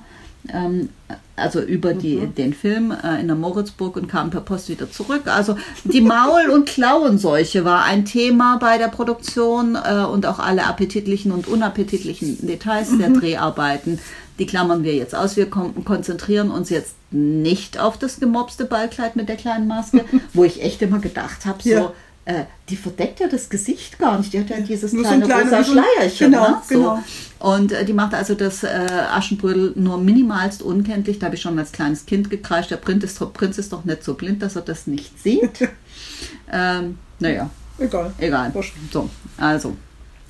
ähm, 0.52 0.90
Also 1.38 1.60
über 1.62 1.94
die, 1.94 2.16
Mhm. 2.18 2.36
den 2.36 2.54
Film 2.54 2.92
äh, 2.92 3.20
in 3.20 3.28
der 3.28 3.36
Moritzburg 3.36 3.98
und 3.98 4.08
kam 4.08 4.30
per 4.30 4.40
Post 4.42 4.70
wieder 4.70 4.90
zurück. 4.90 5.24
Also 5.26 5.58
die 5.84 6.00
Maul- 6.02 6.50
und 6.50 6.66
Klauenseuche 6.66 7.66
war 7.66 7.84
ein 7.84 8.06
Thema 8.06 8.58
bei 8.60 8.78
der 8.78 8.88
Produktion 8.88 9.76
äh, 9.76 10.06
und 10.06 10.26
auch 10.26 10.40
alle 10.40 10.66
appetitlichen 10.66 11.32
und 11.34 11.48
unappetitlichen 11.48 12.48
Details 12.48 12.98
der 12.98 13.10
Mhm. 13.10 13.20
Dreharbeiten. 13.20 14.00
Die 14.40 14.46
klammern 14.46 14.84
wir 14.84 14.94
jetzt 14.96 15.14
aus. 15.16 15.36
Wir 15.38 15.50
kon 15.50 15.84
konzentrieren 15.86 16.52
uns 16.52 16.70
jetzt 16.70 16.96
nicht 17.12 17.80
auf 17.80 17.98
das 17.98 18.20
gemobste 18.20 18.66
Ballkleid 18.66 19.16
mit 19.16 19.28
der 19.30 19.36
kleinen 19.38 19.68
Maske, 19.68 20.04
wo 20.34 20.44
ich 20.46 20.62
echt 20.64 20.82
immer 20.82 21.00
gedacht 21.00 21.46
habe, 21.46 21.62
so, 21.64 21.70
Ja. 21.70 21.94
Äh, 22.26 22.44
die 22.70 22.76
verdeckt 22.76 23.20
ja 23.20 23.28
das 23.28 23.50
Gesicht 23.50 24.00
gar 24.00 24.18
nicht. 24.18 24.34
Die 24.34 24.40
hat 24.40 24.50
ja 24.50 24.60
dieses 24.60 24.94
Nur 24.94 25.04
so 25.06 25.12
ein 25.12 25.22
kleine 25.22 25.44
rosa 25.44 25.64
so 25.64 25.72
Schleierchen. 25.74 26.32
genau, 26.32 26.50
ne? 26.50 26.62
so. 26.68 26.74
genau. 26.76 27.04
Und 27.40 27.72
äh, 27.72 27.86
die 27.86 27.94
macht 27.94 28.14
also 28.16 28.34
das 28.34 28.64
äh, 28.64 28.68
Aschenbrödel 29.12 29.74
nur 29.76 29.98
minimalst 30.00 30.62
unkenntlich. 30.64 31.20
Da 31.20 31.28
habe 31.28 31.36
ich 31.36 31.42
schon 31.42 31.58
als 31.60 31.72
kleines 31.72 32.06
Kind 32.08 32.30
gekreischt. 32.30 32.72
Der 32.72 32.78
Prinz 32.78 33.04
ist, 33.04 33.22
doch- 33.22 33.32
Prinz 33.34 33.58
ist 33.60 33.72
doch 33.74 33.86
nicht 33.86 34.04
so 34.04 34.16
blind, 34.16 34.42
dass 34.42 34.56
er 34.56 34.64
das 34.64 34.88
nicht 34.88 35.22
sieht. 35.22 35.70
ähm, 36.52 36.98
naja, 37.20 37.50
Egal. 37.78 38.14
egal. 38.18 38.52
So, 38.92 39.10
also, 39.38 39.76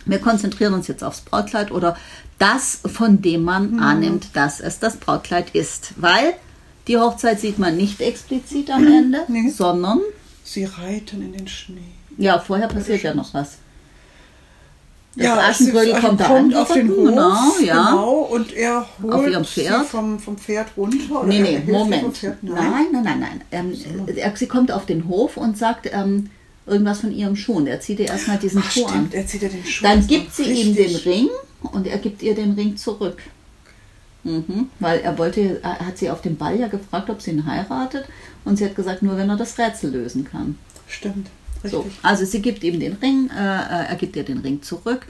wir 0.05 0.19
konzentrieren 0.19 0.73
uns 0.73 0.87
jetzt 0.87 1.03
aufs 1.03 1.21
Brautkleid 1.21 1.71
oder 1.71 1.95
das, 2.39 2.79
von 2.85 3.21
dem 3.21 3.43
man 3.43 3.71
Mhm. 3.73 3.79
annimmt, 3.79 4.27
dass 4.33 4.59
es 4.59 4.79
das 4.79 4.97
Brautkleid 4.97 5.51
ist. 5.55 5.93
Weil 5.95 6.33
die 6.87 6.97
Hochzeit 6.97 7.39
sieht 7.39 7.57
man 7.57 7.77
nicht 7.77 8.01
explizit 8.01 8.69
am 8.69 8.85
Ende, 8.85 9.19
Nee. 9.29 9.49
sondern, 9.49 10.01
Sie 10.45 10.63
reiten 10.63 11.21
in 11.21 11.33
den 11.33 11.47
Schnee. 11.47 11.81
ja, 12.17 12.39
vorher 12.39 12.67
passiert 12.69 13.03
ja 13.03 13.13
noch 13.13 13.33
was. 13.33 13.57
Das 15.17 15.25
ja, 15.25 15.37
Aschenbrödel 15.37 15.99
kommt 16.01 16.19
da 16.19 16.61
auf 16.61 16.73
den 16.73 16.89
Hof, 16.89 16.97
genau, 17.07 17.55
ja. 17.63 17.89
genau, 17.89 18.13
und 18.31 18.53
er 18.53 18.85
holt 19.01 19.13
Auf 19.13 19.27
ihrem 19.27 19.45
Pferd. 19.45 19.83
sie 19.83 19.87
vom, 19.89 20.19
vom 20.19 20.37
Pferd 20.37 20.67
runter. 20.75 21.19
oder 21.21 21.27
Nee, 21.27 21.39
nee, 21.41 21.71
Moment. 21.71 22.17
Pferd. 22.17 22.43
Nein, 22.43 22.55
Nein. 22.55 22.85
nein, 22.91 23.03
nein, 23.03 23.19
nein. 23.19 23.41
Ähm, 23.51 24.07
äh, 24.07 24.31
sie 24.35 24.47
kommt 24.47 24.71
auf 24.73 24.85
den 24.85 25.07
Hof 25.07 25.37
und 25.37 25.57
sagt 25.57 25.89
ähm, 25.93 26.29
irgendwas 26.65 26.99
von 26.99 27.11
ihrem 27.13 27.37
Schuh. 27.37 27.53
Und 27.53 27.67
er 27.67 27.79
zieht 27.79 27.99
ihr 27.99 28.07
erstmal 28.07 28.37
diesen 28.39 28.61
Ach, 28.65 28.69
Schuh 28.71 28.85
an. 28.87 28.89
stimmt, 28.91 29.13
er 29.13 29.25
zieht 29.25 29.41
ihr 29.43 29.49
den 29.49 29.65
Schuh 29.65 29.83
Dann 29.83 30.05
gibt 30.05 30.35
sie 30.35 30.43
ihm 30.51 30.75
den. 30.75 30.95
Ring 30.97 31.29
und 31.61 31.87
er 31.87 31.97
gibt 31.97 32.21
ihr 32.21 32.35
den 32.35 32.51
Ring 32.51 32.75
zurück. 32.75 33.17
Mhm, 34.25 34.69
weil 34.79 34.99
er 34.99 35.17
wollte, 35.17 35.61
er 35.63 35.79
hat 35.85 35.97
sie 35.97 36.09
auf 36.09 36.21
dem 36.21 36.35
Ball 36.35 36.59
ja 36.59 36.67
gefragt, 36.67 37.09
ob 37.09 37.21
sie 37.21 37.31
ihn 37.31 37.45
heiratet. 37.45 38.05
Und 38.43 38.57
sie 38.57 38.65
hat 38.65 38.75
gesagt, 38.75 39.01
nur 39.03 39.15
wenn 39.17 39.29
er 39.29 39.37
das 39.37 39.57
Rätsel 39.57 39.91
lösen 39.91 40.25
kann. 40.25 40.57
Stimmt, 40.87 41.27
richtig. 41.63 41.71
So, 41.71 41.85
also 42.03 42.25
sie 42.25 42.41
gibt 42.41 42.63
ihm 42.63 42.79
den 42.79 42.93
Ring, 42.93 43.29
äh, 43.29 43.39
äh, 43.39 43.85
er 43.89 43.95
gibt 43.95 44.15
ihr 44.15 44.23
den 44.25 44.39
Ring 44.39 44.61
zurück. 44.61 45.05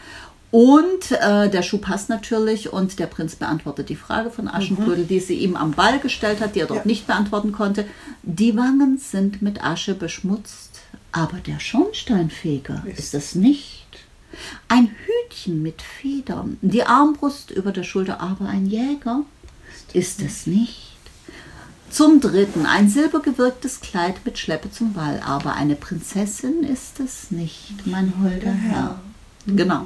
Und 0.52 1.12
äh, 1.12 1.50
der 1.50 1.64
Schuh 1.64 1.80
passt 1.80 2.08
natürlich 2.10 2.72
und 2.72 3.00
der 3.00 3.08
Prinz 3.08 3.36
beantwortet 3.36 3.90
die 3.90 3.96
Frage 3.98 4.30
von 4.32 4.48
Aschenbrödel, 4.48 5.04
die 5.06 5.20
sie 5.20 5.34
ihm 5.36 5.56
am 5.58 5.72
Ball 5.72 6.00
gestellt 6.00 6.40
hat, 6.40 6.56
die 6.56 6.60
er 6.62 6.68
dort 6.68 6.82
Ja. 6.82 6.88
nicht 6.88 7.08
beantworten 7.08 7.52
konnte. 7.52 7.86
Die 8.24 8.56
Wangen 8.56 8.98
sind 8.98 9.42
mit 9.42 9.64
Asche 9.66 9.96
beschmutzt, 9.96 10.80
aber 11.12 11.38
der 11.40 11.60
Schornsteinfeger 11.60 12.84
Ist- 12.86 13.00
ist 13.00 13.14
es 13.16 13.36
nicht. 13.36 13.85
Ein 14.68 14.90
Hütchen 15.06 15.62
mit 15.62 15.82
Federn, 15.82 16.58
die 16.62 16.84
Armbrust 16.84 17.52
über 17.52 17.72
der 17.72 17.84
Schulter, 17.84 18.22
aber 18.22 18.48
ein 18.48 18.66
Jäger 18.66 19.22
ist 19.94 20.22
es 20.22 20.48
nicht. 20.48 20.96
Zum 21.90 22.20
dritten 22.20 22.66
ein 22.66 22.90
silbergewirktes 22.90 23.80
Kleid 23.80 24.16
mit 24.26 24.38
Schleppe 24.38 24.70
zum 24.70 24.96
Wall, 24.96 25.22
aber 25.26 25.54
eine 25.54 25.76
Prinzessin 25.76 26.64
ist 26.64 27.00
es 27.00 27.32
nicht, 27.32 27.86
mein 27.86 28.14
holder 28.22 28.52
Herr. 28.52 29.00
Genau. 29.48 29.86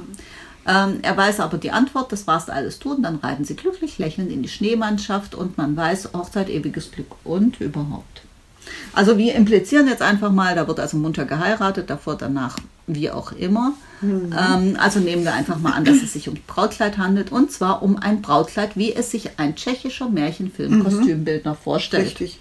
Ähm, 0.66 0.98
er 1.02 1.16
weiß 1.16 1.40
aber 1.40 1.58
die 1.58 1.70
Antwort, 1.70 2.12
das 2.12 2.26
war's 2.26 2.48
alles 2.48 2.78
tun, 2.78 3.02
dann 3.02 3.16
reiten 3.16 3.44
sie 3.44 3.56
glücklich 3.56 3.98
lächelnd 3.98 4.30
in 4.30 4.42
die 4.42 4.48
Schneemannschaft 4.48 5.34
und 5.34 5.56
man 5.56 5.76
weiß, 5.76 6.10
Hochzeit, 6.12 6.50
ewiges 6.50 6.90
Glück 6.90 7.12
und 7.24 7.60
überhaupt. 7.60 8.22
Also 8.92 9.16
wir 9.16 9.34
implizieren 9.34 9.88
jetzt 9.88 10.02
einfach 10.02 10.32
mal, 10.32 10.54
da 10.54 10.68
wird 10.68 10.80
also 10.80 10.96
munter 10.96 11.24
geheiratet, 11.24 11.88
davor, 11.88 12.16
danach, 12.16 12.56
wie 12.94 13.10
auch 13.10 13.32
immer. 13.32 13.72
Ähm, 14.02 14.76
also 14.78 14.98
nehmen 14.98 15.24
wir 15.24 15.34
einfach 15.34 15.58
mal 15.58 15.72
an, 15.72 15.84
dass 15.84 16.02
es 16.02 16.14
sich 16.14 16.28
um 16.28 16.36
Brautkleid 16.46 16.96
handelt 16.96 17.32
und 17.32 17.50
zwar 17.52 17.82
um 17.82 17.96
ein 17.98 18.22
Brautkleid, 18.22 18.76
wie 18.76 18.94
es 18.94 19.10
sich 19.10 19.38
ein 19.38 19.56
tschechischer 19.56 20.08
Märchenfilm-Kostümbildner 20.08 21.54
vorstellt. 21.54 22.06
Richtig. 22.06 22.38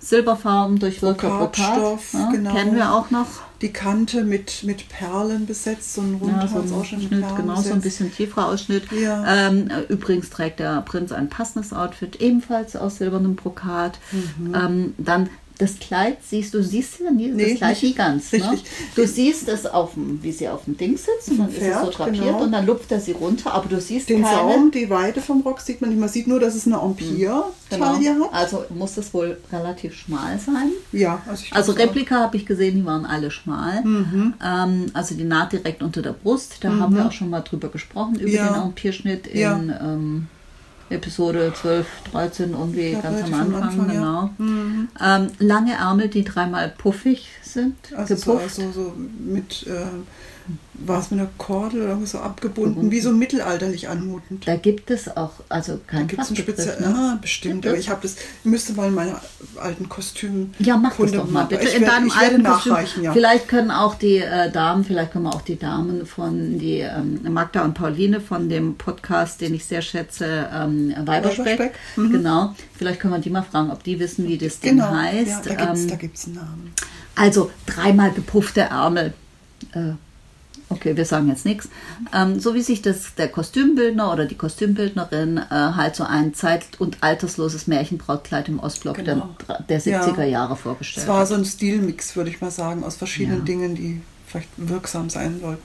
Silberfarben, 0.00 0.78
durchwirkter 0.78 1.28
Brokat, 1.28 1.56
Brokatstoff, 1.56 2.12
ja, 2.12 2.30
genau. 2.30 2.54
kennen 2.54 2.76
wir 2.76 2.92
auch 2.92 3.10
noch. 3.10 3.26
Die 3.62 3.72
Kante 3.72 4.22
mit, 4.22 4.62
mit 4.62 4.88
Perlen 4.88 5.44
besetzt, 5.46 5.94
so 5.94 6.02
ein 6.02 6.12
Ja, 6.12 6.18
so 6.20 6.26
ein 6.26 6.40
Rundhalsausschnitt 6.60 7.10
mit 7.10 7.24
Schnitt, 7.24 7.36
genau, 7.36 7.56
so 7.56 7.72
ein 7.72 7.80
besetzt. 7.80 7.82
bisschen 7.82 8.12
tieferer 8.12 8.46
Ausschnitt. 8.46 8.84
Ja. 8.92 9.48
Ähm, 9.48 9.68
äh, 9.68 9.92
übrigens 9.92 10.30
trägt 10.30 10.60
der 10.60 10.82
Prinz 10.82 11.10
ein 11.10 11.28
passendes 11.28 11.72
Outfit, 11.72 12.20
ebenfalls 12.20 12.76
aus 12.76 12.98
silbernem 12.98 13.34
Brokat. 13.34 13.98
Ähm, 14.54 14.94
dann 14.98 15.30
das 15.58 15.78
Kleid 15.78 16.18
siehst 16.22 16.54
du, 16.54 16.62
siehst 16.62 17.00
ja 17.00 17.10
nie, 17.10 17.28
Mhm. 17.28 17.36
Nee, 17.36 17.50
das 17.50 17.58
Kleid 17.58 17.70
nicht. 17.70 17.82
nie 17.82 17.94
ganz. 17.94 18.32
Ne? 18.32 18.58
Du 18.94 19.06
siehst 19.06 19.48
es, 19.48 19.66
auf 19.66 19.94
dem, 19.94 20.22
wie 20.22 20.30
sie 20.32 20.48
auf 20.48 20.64
dem 20.64 20.76
Ding 20.76 20.96
sitzt 20.96 21.28
und 21.30 21.38
dann 21.38 21.48
ist 21.48 21.56
es 21.56 21.62
so 21.74 21.80
Pferd, 21.86 21.98
drapiert 21.98 22.24
genau. 22.24 22.42
und 22.44 22.52
dann 22.52 22.64
lupft 22.66 22.92
er 22.92 23.00
sie 23.00 23.12
runter, 23.12 23.52
aber 23.52 23.68
du 23.68 23.80
siehst 23.80 24.08
Den 24.08 24.22
keine. 24.22 24.36
Saum, 24.36 24.70
die 24.70 24.88
Weite 24.88 25.20
vom 25.20 25.40
Rock 25.42 25.60
sieht 25.60 25.80
man 25.80 25.90
nicht. 25.90 25.98
Man 25.98 26.08
sieht 26.08 26.26
nur, 26.28 26.38
dass 26.40 26.54
es 26.54 26.66
eine 26.66 26.76
Empire-Taille 26.76 28.12
Genau. 28.14 28.26
hat. 28.26 28.34
Also 28.34 28.64
muss 28.70 28.96
es 28.96 29.12
wohl 29.12 29.38
relativ 29.52 29.94
schmal 29.94 30.38
sein. 30.38 30.70
Ja, 30.92 31.20
also, 31.28 31.42
ich 31.44 31.52
Also. 31.52 31.72
Replika 31.72 32.16
habe 32.20 32.36
ich 32.36 32.46
gesehen, 32.46 32.76
die 32.76 32.84
waren 32.86 33.04
alle 33.04 33.30
schmal. 33.30 33.82
Mhm. 33.84 34.34
Ähm, 34.44 34.86
also 34.94 35.14
die 35.14 35.24
Naht 35.24 35.52
direkt 35.52 35.82
unter 35.82 36.02
der 36.02 36.12
Brust. 36.12 36.56
Da 36.60 36.70
haben 36.72 36.94
wir 36.94 37.06
auch 37.06 37.12
schon 37.12 37.30
mal 37.30 37.40
drüber 37.40 37.68
gesprochen, 37.68 38.14
über 38.18 38.30
Ja. 38.30 38.52
den 38.52 38.62
Empire-Schnitt 38.62 39.26
in 39.26 39.40
Ja. 39.40 39.60
ähm, 39.82 40.26
Episode 40.90 41.52
12, 41.54 41.86
13, 42.12 42.52
irgendwie 42.52 42.92
ganz 42.92 43.22
am 43.24 43.34
Anfang, 43.34 43.62
Anfang, 43.62 43.94
ja. 43.94 44.30
Ähm, 45.00 45.28
lange 45.38 45.74
Ärmel, 45.74 46.08
die 46.08 46.24
dreimal 46.24 46.68
puffig 46.76 47.28
sind, 47.42 47.76
Also 47.96 48.16
so, 48.16 48.32
gepufft. 48.32 48.58
also 48.58 48.72
so 48.72 48.94
mit, 49.20 49.66
äh, 49.66 49.86
war 50.74 51.00
es 51.00 51.10
mit 51.10 51.18
einer 51.20 51.28
Kordel 51.38 51.82
oder 51.90 52.06
so 52.06 52.18
abgebunden, 52.18 52.90
wie 52.90 53.00
so 53.00 53.10
mittelalterlich 53.12 53.88
anmutend. 53.88 54.46
Da 54.46 54.56
gibt 54.56 54.90
es 54.90 55.08
auch, 55.16 55.32
also 55.48 55.72
Da 55.74 55.80
kein 55.86 56.06
gibt 56.06 56.22
es 56.22 56.28
einen 56.28 56.36
speziellen, 56.36 56.80
ne? 56.80 56.94
ah, 56.96 57.18
bestimmt, 57.20 57.66
aber 57.66 57.76
ich 57.76 57.88
habe 57.90 58.00
das, 58.02 58.16
müsste 58.44 58.74
mal 58.74 58.88
in 58.88 58.94
meiner 58.94 59.20
alten 59.60 59.88
Kostüm 59.88 60.52
Ja, 60.60 60.76
mach 60.76 60.96
das 60.96 61.12
doch 61.12 61.28
mal 61.28 61.44
bitte. 61.46 61.66
In 61.68 61.80
werde, 61.82 61.86
deinem 61.86 62.10
alten 62.12 62.44
Kostüm. 62.44 63.02
ja. 63.02 63.12
Vielleicht 63.12 63.48
können 63.48 63.70
auch 63.72 63.96
die 63.96 64.18
äh, 64.18 64.50
Damen, 64.52 64.84
vielleicht 64.84 65.12
können 65.12 65.24
wir 65.24 65.34
auch 65.34 65.42
die 65.42 65.58
Damen 65.58 66.06
von 66.06 66.58
die 66.58 66.78
ähm, 66.78 67.20
Magda 67.28 67.64
und 67.64 67.74
Pauline 67.74 68.20
von 68.20 68.48
dem 68.48 68.76
Podcast, 68.76 69.40
den 69.40 69.54
ich 69.54 69.64
sehr 69.64 69.82
schätze, 69.82 70.48
ähm, 70.54 70.94
Weiberspeck. 71.04 71.46
Weiberspeck, 71.58 71.72
mhm. 71.96 72.12
Genau. 72.12 72.54
Vielleicht 72.76 73.00
können 73.00 73.14
wir 73.14 73.20
die 73.20 73.30
mal 73.30 73.42
fragen, 73.42 73.70
ob 73.72 73.82
die 73.82 73.98
wissen, 73.98 74.28
wie 74.28 74.38
das 74.38 74.60
Ding 74.60 74.76
Genau, 74.76 74.90
heißt. 74.90 75.46
ja, 75.46 75.54
da 75.54 75.96
gibt 75.96 76.16
es 76.16 76.26
ähm, 76.28 76.34
da 76.34 76.40
einen 76.40 76.48
Namen. 76.50 76.72
also 77.16 77.50
dreimal 77.66 78.12
gepuffte 78.12 78.60
Ärmel. 78.60 79.12
Äh, 79.72 79.92
okay, 80.70 80.96
wir 80.96 81.04
sagen 81.04 81.28
jetzt 81.28 81.44
nichts. 81.44 81.68
Ähm, 82.14 82.40
so 82.40 82.54
wie 82.54 82.62
sich 82.62 82.82
das 82.82 83.14
der 83.16 83.28
Kostümbildner 83.28 84.12
oder 84.12 84.26
die 84.26 84.34
Kostümbildnerin 84.36 85.38
äh, 85.38 85.42
halt 85.50 85.96
so 85.96 86.04
ein 86.04 86.34
zeit- 86.34 86.78
und 86.78 86.98
altersloses 87.02 87.66
Märchenbrautkleid 87.66 88.48
im 88.48 88.58
Ostblock 88.60 88.96
Genau. 88.96 89.30
der, 89.48 89.60
der 89.62 89.80
70er 89.80 90.24
Jahre 90.24 90.56
vorgestellt 90.56 91.04
Es 91.04 91.08
war 91.08 91.20
hat. 91.20 91.28
so 91.28 91.34
ein 91.34 91.44
Stilmix, 91.44 92.16
würde 92.16 92.30
ich 92.30 92.40
mal 92.40 92.50
sagen, 92.50 92.84
aus 92.84 92.96
verschiedenen 92.96 93.38
Ja. 93.40 93.44
Dingen, 93.44 93.74
die 93.74 94.00
vielleicht 94.26 94.48
wirksam 94.56 95.08
sein 95.10 95.40
sollten. 95.40 95.62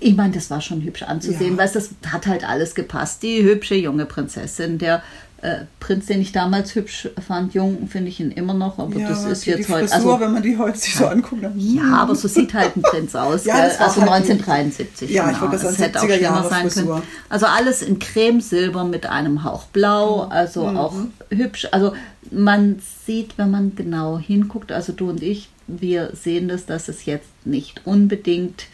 Ich 0.00 0.16
meine, 0.16 0.32
das 0.32 0.50
war 0.50 0.60
schon 0.62 0.80
hübsch 0.82 1.02
anzusehen, 1.02 1.52
Ja. 1.52 1.58
weil 1.58 1.68
das 1.70 1.90
hat 2.10 2.26
halt 2.26 2.48
alles 2.48 2.74
gepasst. 2.74 3.22
Die 3.22 3.42
hübsche 3.42 3.74
junge 3.74 4.06
Prinzessin, 4.06 4.78
der 4.78 5.02
äh, 5.42 5.64
Prinz, 5.80 6.06
den 6.06 6.20
ich 6.20 6.30
damals 6.32 6.74
hübsch 6.76 7.08
fand, 7.26 7.52
jung 7.52 7.88
finde 7.88 8.08
ich 8.08 8.20
ihn 8.20 8.30
immer 8.30 8.54
noch, 8.54 8.78
aber 8.78 8.96
ja, 8.96 9.08
das 9.08 9.24
ist 9.24 9.44
die, 9.44 9.50
jetzt 9.50 9.68
die 9.68 9.72
heute. 9.72 9.88
Frisur, 9.88 10.12
Also, 10.12 10.20
wenn 10.24 10.32
man 10.32 10.42
die 10.42 10.56
heute 10.56 10.78
sich 10.78 10.94
so 10.94 11.06
anguckt. 11.06 11.42
Dann, 11.42 11.58
ja, 11.58 11.82
aber 11.96 12.14
so 12.14 12.28
sieht 12.28 12.54
halt 12.54 12.76
ein 12.76 12.82
Prinz 12.82 13.14
aus. 13.16 13.44
Ja, 13.44 13.56
das 13.66 13.80
also 13.80 14.02
halt 14.02 14.10
ein- 14.12 14.22
1973. 14.22 15.10
Ja, 15.10 15.24
ich 15.24 15.36
genau. 15.38 15.40
wollte 15.50 15.56
gerade 15.56 15.72
Es 15.72 15.78
sagen, 15.78 15.82
hätte 15.92 15.98
auch 16.00 16.04
70er 16.04 16.16
schlimmer 16.16 16.48
sein 16.48 16.70
Frisur. 16.70 16.94
können. 16.94 17.02
Also 17.28 17.46
alles 17.46 17.82
in 17.82 17.98
Cremesilber 17.98 18.84
mit 18.84 19.06
einem 19.06 19.42
Hauch 19.44 19.64
Blau, 19.64 20.26
Mhm. 20.26 20.32
also 20.32 20.66
auch 20.68 20.94
hübsch. 21.30 21.66
Also 21.72 21.92
man 22.30 22.80
sieht, 23.04 23.36
wenn 23.36 23.50
man 23.50 23.74
genau 23.74 24.18
hinguckt, 24.18 24.70
also 24.72 24.92
du 24.92 25.10
und 25.10 25.22
ich, 25.22 25.48
wir 25.66 26.10
sehen 26.14 26.46
das, 26.48 26.66
dass 26.66 26.88
es 26.88 27.04
jetzt 27.04 27.26
nicht 27.44 27.82
unbedingt 27.84 28.64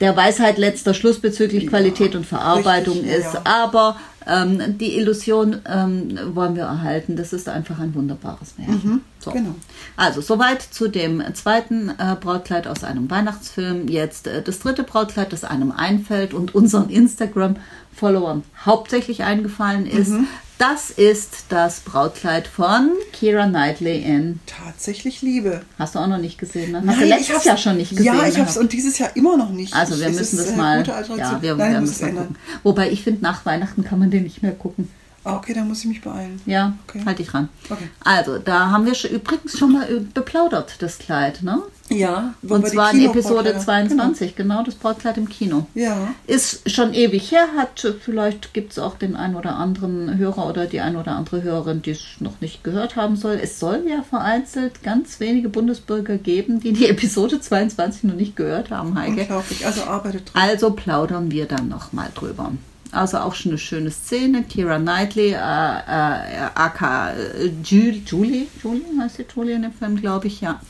der 0.00 0.16
Weisheit 0.16 0.58
letzter 0.58 0.94
Schluss 0.94 1.20
bezüglich 1.20 1.64
Ja, 1.64 1.70
Qualität 1.70 2.14
und 2.14 2.26
Verarbeitung 2.26 2.94
richtig, 2.98 3.12
ist. 3.12 3.34
ja. 3.34 3.42
Aber 3.44 3.96
ähm, 4.26 4.78
die 4.78 4.96
Illusion 4.98 5.60
ähm, 5.66 6.18
wollen 6.34 6.56
wir 6.56 6.64
erhalten. 6.64 7.16
Das 7.16 7.32
ist 7.32 7.48
einfach 7.48 7.78
ein 7.78 7.94
wunderbares 7.94 8.54
Märchen. 8.58 9.02
so. 9.18 9.30
genau. 9.30 9.54
Also 9.96 10.20
soweit 10.20 10.62
zu 10.62 10.88
dem 10.88 11.22
zweiten 11.34 11.90
äh, 11.90 12.16
Brautkleid 12.20 12.66
aus 12.66 12.84
einem 12.84 13.10
Weihnachtsfilm. 13.10 13.88
Jetzt 13.88 14.26
äh, 14.26 14.42
das 14.42 14.58
dritte 14.60 14.82
Brautkleid, 14.82 15.32
das 15.32 15.44
einem 15.44 15.72
einfällt 15.72 16.34
und 16.34 16.54
unseren 16.54 16.88
Instagram-Followern 16.90 18.42
hauptsächlich 18.64 19.22
eingefallen 19.24 19.86
ist. 19.86 20.10
Mhm. 20.10 20.26
Das 20.56 20.90
ist 20.90 21.46
das 21.48 21.80
Brautkleid 21.80 22.46
von 22.46 22.92
Kira 23.12 23.46
Knightley 23.48 23.98
in. 24.02 24.38
Tatsächlich 24.46 25.20
Liebe. 25.20 25.62
Hast 25.78 25.94
du 25.94 25.98
auch 25.98 26.06
noch 26.06 26.18
nicht 26.18 26.38
gesehen? 26.38 26.70
Ne? 26.72 26.78
Hast 26.78 26.84
Nein, 26.86 26.98
du 27.00 27.04
ich 27.04 27.10
letztes 27.10 27.34
hab's- 27.36 27.44
Jahr 27.44 27.56
schon 27.58 27.76
nicht 27.76 27.90
gesehen? 27.90 28.04
Ja, 28.06 28.14
ich 28.14 28.20
habe 28.20 28.28
es 28.28 28.34
gehabt? 28.54 28.56
und 28.58 28.72
dieses 28.72 28.98
Jahr 28.98 29.10
immer 29.16 29.36
noch 29.36 29.50
nicht. 29.50 29.74
Also 29.74 29.98
wir 29.98 30.06
Es 30.06 30.16
müssen 30.16 30.36
das 30.38 30.50
äh, 30.52 30.56
mal, 30.56 30.86
ja, 31.18 31.42
wir 31.42 31.56
Nein, 31.56 31.80
das 31.80 31.90
es 31.90 32.00
mal 32.00 32.08
ändern. 32.08 32.26
gucken. 32.28 32.42
Wobei 32.62 32.90
ich 32.90 33.02
finde, 33.02 33.22
nach 33.22 33.44
Weihnachten 33.44 33.82
kann 33.84 33.98
man 33.98 34.10
den 34.10 34.22
nicht 34.22 34.42
mehr 34.42 34.52
gucken. 34.52 34.88
Ah, 35.24 35.36
okay, 35.36 35.54
dann 35.54 35.68
muss 35.68 35.80
ich 35.80 35.86
mich 35.86 36.02
beeilen. 36.02 36.40
Ja, 36.44 36.74
Okay. 36.86 37.02
halt 37.06 37.18
dich 37.18 37.32
ran. 37.32 37.48
Okay. 37.70 37.88
Also, 38.04 38.38
da 38.38 38.70
haben 38.70 38.84
wir 38.84 38.94
schon, 38.94 39.10
übrigens 39.10 39.58
schon 39.58 39.72
mal 39.72 39.86
beplaudert, 40.12 40.74
das 40.80 40.98
Kleid, 40.98 41.42
ne? 41.42 41.62
Ja, 41.90 42.32
Und 42.42 42.66
zwar 42.66 42.92
in 42.94 43.04
Episode 43.04 43.50
Kinobrautkleider- 43.50 43.58
22, 43.60 44.36
genau. 44.36 44.62
das 44.62 44.74
Brautkleid 44.74 45.18
im 45.18 45.28
Kino. 45.28 45.66
Genau. 45.74 45.86
Ja. 45.86 45.96
Ist 46.26 46.70
schon 46.70 46.94
ewig 46.94 47.30
her, 47.30 47.46
hat 47.56 47.86
vielleicht 48.02 48.54
gibt 48.54 48.72
es 48.72 48.78
auch 48.78 48.96
den 48.96 49.16
einen 49.16 49.34
oder 49.34 49.56
anderen 49.56 50.16
Hörer 50.16 50.46
oder 50.48 50.64
die 50.66 50.80
ein 50.80 50.96
oder 50.96 51.12
andere 51.12 51.42
Hörerin, 51.42 51.82
die 51.82 51.90
es 51.90 52.00
noch 52.20 52.40
nicht 52.40 52.64
gehört 52.64 52.96
haben 52.96 53.16
soll. 53.16 53.38
Es 53.42 53.60
soll 53.60 53.84
ja 53.88 54.02
vereinzelt 54.02 54.82
ganz 54.82 55.20
wenige 55.20 55.50
Bundesbürger 55.50 56.16
geben, 56.16 56.60
die 56.60 56.72
die 56.72 56.88
Episode 56.88 57.38
22 57.40 58.04
noch 58.04 58.14
nicht 58.14 58.34
gehört 58.34 58.70
haben, 58.70 58.98
Heike. 58.98 59.20
Unglaublich. 59.22 59.64
Also 59.66 59.82
arbeitet 59.84 60.32
dran. 60.32 60.42
Also 60.42 60.70
plaudern 60.70 61.30
wir 61.30 61.44
dann 61.46 61.68
nochmal 61.68 62.08
drüber. 62.14 62.52
Also 62.94 63.18
auch 63.18 63.34
schon 63.34 63.52
eine 63.52 63.58
schöne 63.58 63.90
Szene. 63.90 64.42
Kira 64.44 64.78
Knightley, 64.78 65.32
äh, 65.32 65.34
äh, 65.34 66.48
aka 66.54 67.10
äh, 67.10 67.50
Julie, 67.62 68.02
Julie, 68.06 68.46
Julie 68.62 68.82
heißt 69.00 69.18
die 69.18 69.26
Julie 69.34 69.54
in 69.56 69.62
dem 69.62 69.72
Film, 69.72 69.96
glaube 70.00 70.26
ich, 70.28 70.40
ja. 70.40 70.60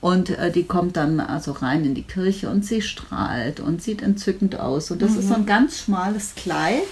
Und 0.00 0.30
äh, 0.30 0.52
die 0.52 0.64
kommt 0.64 0.96
dann 0.96 1.20
also 1.20 1.52
rein 1.52 1.84
in 1.84 1.94
die 1.94 2.02
Kirche 2.02 2.48
und 2.50 2.64
sie 2.64 2.82
strahlt 2.82 3.60
und 3.60 3.82
sieht 3.82 4.02
entzückend 4.02 4.60
aus. 4.60 4.90
Und 4.90 5.00
das 5.02 5.16
ist 5.16 5.28
so 5.28 5.34
ein 5.34 5.46
ganz 5.46 5.78
schmales 5.80 6.34
Kleid. 6.36 6.82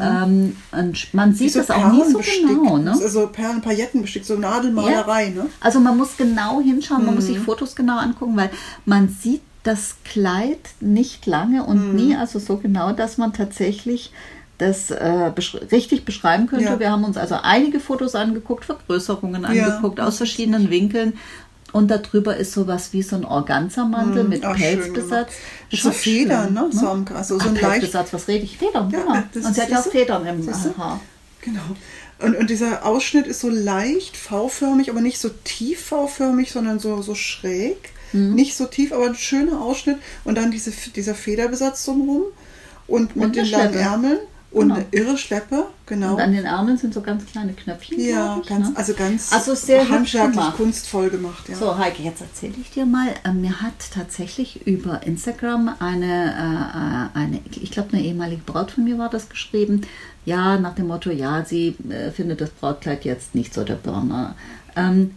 Ähm, 0.00 0.54
und 0.70 1.14
man 1.14 1.34
sieht 1.34 1.54
Wie 1.54 1.58
das 1.58 1.70
auch 1.70 1.90
nicht 1.92 2.10
so 2.10 2.18
genau. 2.18 2.76
Ne? 2.76 2.92
Also 2.92 3.26
Perlen, 3.28 3.62
Paillettenbestick, 3.62 4.24
so 4.24 4.36
Nadelmalerei, 4.36 5.30
ne? 5.30 5.46
Also 5.60 5.80
man 5.80 5.96
muss 5.96 6.16
genau 6.18 6.60
hinschauen, 6.60 7.06
man 7.06 7.14
muss 7.14 7.24
Mhm. 7.24 7.28
sich 7.34 7.38
Fotos 7.38 7.74
genau 7.74 7.96
angucken, 7.98 8.36
weil 8.36 8.50
man 8.84 9.08
sieht 9.08 9.40
das 9.62 9.96
Kleid 10.04 10.58
nicht 10.80 11.26
lange 11.26 11.64
und 11.64 11.90
Mhm. 11.90 11.94
nie, 11.96 12.16
also 12.16 12.38
so 12.38 12.56
genau, 12.56 12.92
dass 12.92 13.18
man 13.18 13.32
tatsächlich 13.32 14.12
das 14.58 14.90
äh, 14.90 15.30
besch 15.34 15.56
richtig 15.72 16.04
beschreiben 16.04 16.46
könnte. 16.46 16.64
Ja. 16.66 16.78
Wir 16.80 16.90
haben 16.90 17.04
uns 17.04 17.16
also 17.16 17.36
einige 17.42 17.80
Fotos 17.80 18.14
angeguckt, 18.14 18.64
Vergrößerungen 18.64 19.42
Ja, 19.42 19.48
angeguckt 19.48 19.98
das 19.98 20.06
aus 20.08 20.16
verschiedenen 20.18 20.70
Winkeln. 20.70 21.14
Und 21.72 21.90
darüber 21.90 22.36
ist 22.36 22.52
sowas 22.52 22.92
wie 22.92 23.02
so 23.02 23.16
ein 23.16 23.24
Organzermantel 23.24 24.24
mit 24.24 24.44
Ah, 24.44 24.54
schön 24.56 24.78
Pelzbesatz. 24.78 25.32
Mit 25.70 25.80
so 25.80 25.90
Federn, 25.90 26.44
schön, 26.48 26.54
ne? 26.54 26.68
So 26.70 26.86
am- 26.88 27.04
also 27.14 27.38
so 27.38 27.44
Ach, 27.44 27.48
ein 27.48 27.54
Pelzbesatz, 27.54 28.12
was 28.12 28.28
rede 28.28 28.44
ich? 28.44 28.58
Federn, 28.58 28.90
Ja, 28.90 29.00
genau. 29.00 29.22
das 29.32 29.44
Und 29.46 29.54
sie 29.54 29.62
hat 29.62 29.70
ja 29.70 29.80
auch? 29.80 29.84
Federn 29.86 30.26
im? 30.26 30.46
Haar. 30.76 31.00
Genau. 31.40 31.62
Und, 32.18 32.36
und 32.36 32.50
dieser 32.50 32.84
Ausschnitt 32.84 33.26
ist 33.26 33.40
so 33.40 33.48
leicht 33.48 34.16
V-förmig, 34.18 34.90
aber 34.90 35.00
nicht 35.00 35.18
so 35.18 35.30
tief 35.44 35.80
V-förmig, 35.86 36.52
sondern 36.52 36.78
so, 36.78 37.00
so 37.02 37.14
schräg. 37.14 37.90
Mhm. 38.12 38.34
Nicht 38.34 38.56
so 38.56 38.66
tief, 38.66 38.92
aber 38.92 39.06
ein 39.06 39.14
schöner 39.14 39.60
Ausschnitt. 39.60 39.98
Und 40.24 40.36
dann 40.36 40.50
diese, 40.50 40.70
dieser 40.94 41.14
Federbesatz 41.14 41.84
drumherum 41.84 42.24
und 42.86 43.16
mit 43.16 43.24
Und 43.26 43.36
den 43.36 43.46
langen. 43.50 43.74
Ärmeln 43.74 44.18
und 44.50 44.64
Genau. 44.68 44.74
eine 44.74 44.84
irre 44.90 45.16
Schleppe, 45.16 45.64
genau. 45.86 46.12
Und 46.14 46.20
an 46.20 46.32
den 46.34 46.44
Ärmeln 46.44 46.76
sind 46.76 46.92
so 46.92 47.00
ganz 47.00 47.24
kleine 47.24 47.54
Knöpfchen. 47.54 47.98
ja, 47.98 48.38
ich, 48.42 48.46
ganz, 48.48 48.68
ne? 48.68 48.74
also 48.76 48.92
ganz 48.92 49.32
Also 49.32 49.54
sehr 49.54 49.88
handwerklich, 49.88 50.32
gemacht. 50.34 50.56
kunstvoll 50.58 51.08
gemacht. 51.08 51.48
Ja. 51.48 51.56
So, 51.56 51.78
Heike, 51.78 52.02
jetzt 52.02 52.20
erzähle 52.20 52.52
ich 52.60 52.70
dir 52.70 52.84
mal. 52.84 53.08
äh, 53.24 53.32
Mir 53.32 53.62
hat 53.62 53.72
tatsächlich 53.94 54.66
über 54.66 55.06
Instagram 55.06 55.74
eine, 55.78 57.10
äh, 57.14 57.18
eine 57.18 57.40
ich 57.50 57.70
glaube, 57.70 57.94
eine 57.94 58.02
ehemalige 58.02 58.42
Braut 58.44 58.72
von 58.72 58.84
mir 58.84 58.98
war 58.98 59.08
das 59.08 59.30
geschrieben. 59.30 59.82
Ja, 60.26 60.58
nach 60.58 60.74
dem 60.74 60.88
Motto, 60.88 61.10
ja, 61.10 61.44
sie 61.46 61.74
äh, 61.88 62.10
findet 62.10 62.42
das 62.42 62.50
Brautkleid 62.50 63.06
jetzt 63.06 63.34
nicht 63.34 63.54
so 63.54 63.64
der 63.64 63.76
Burner. 63.76 64.36
Ähm, 64.76 65.12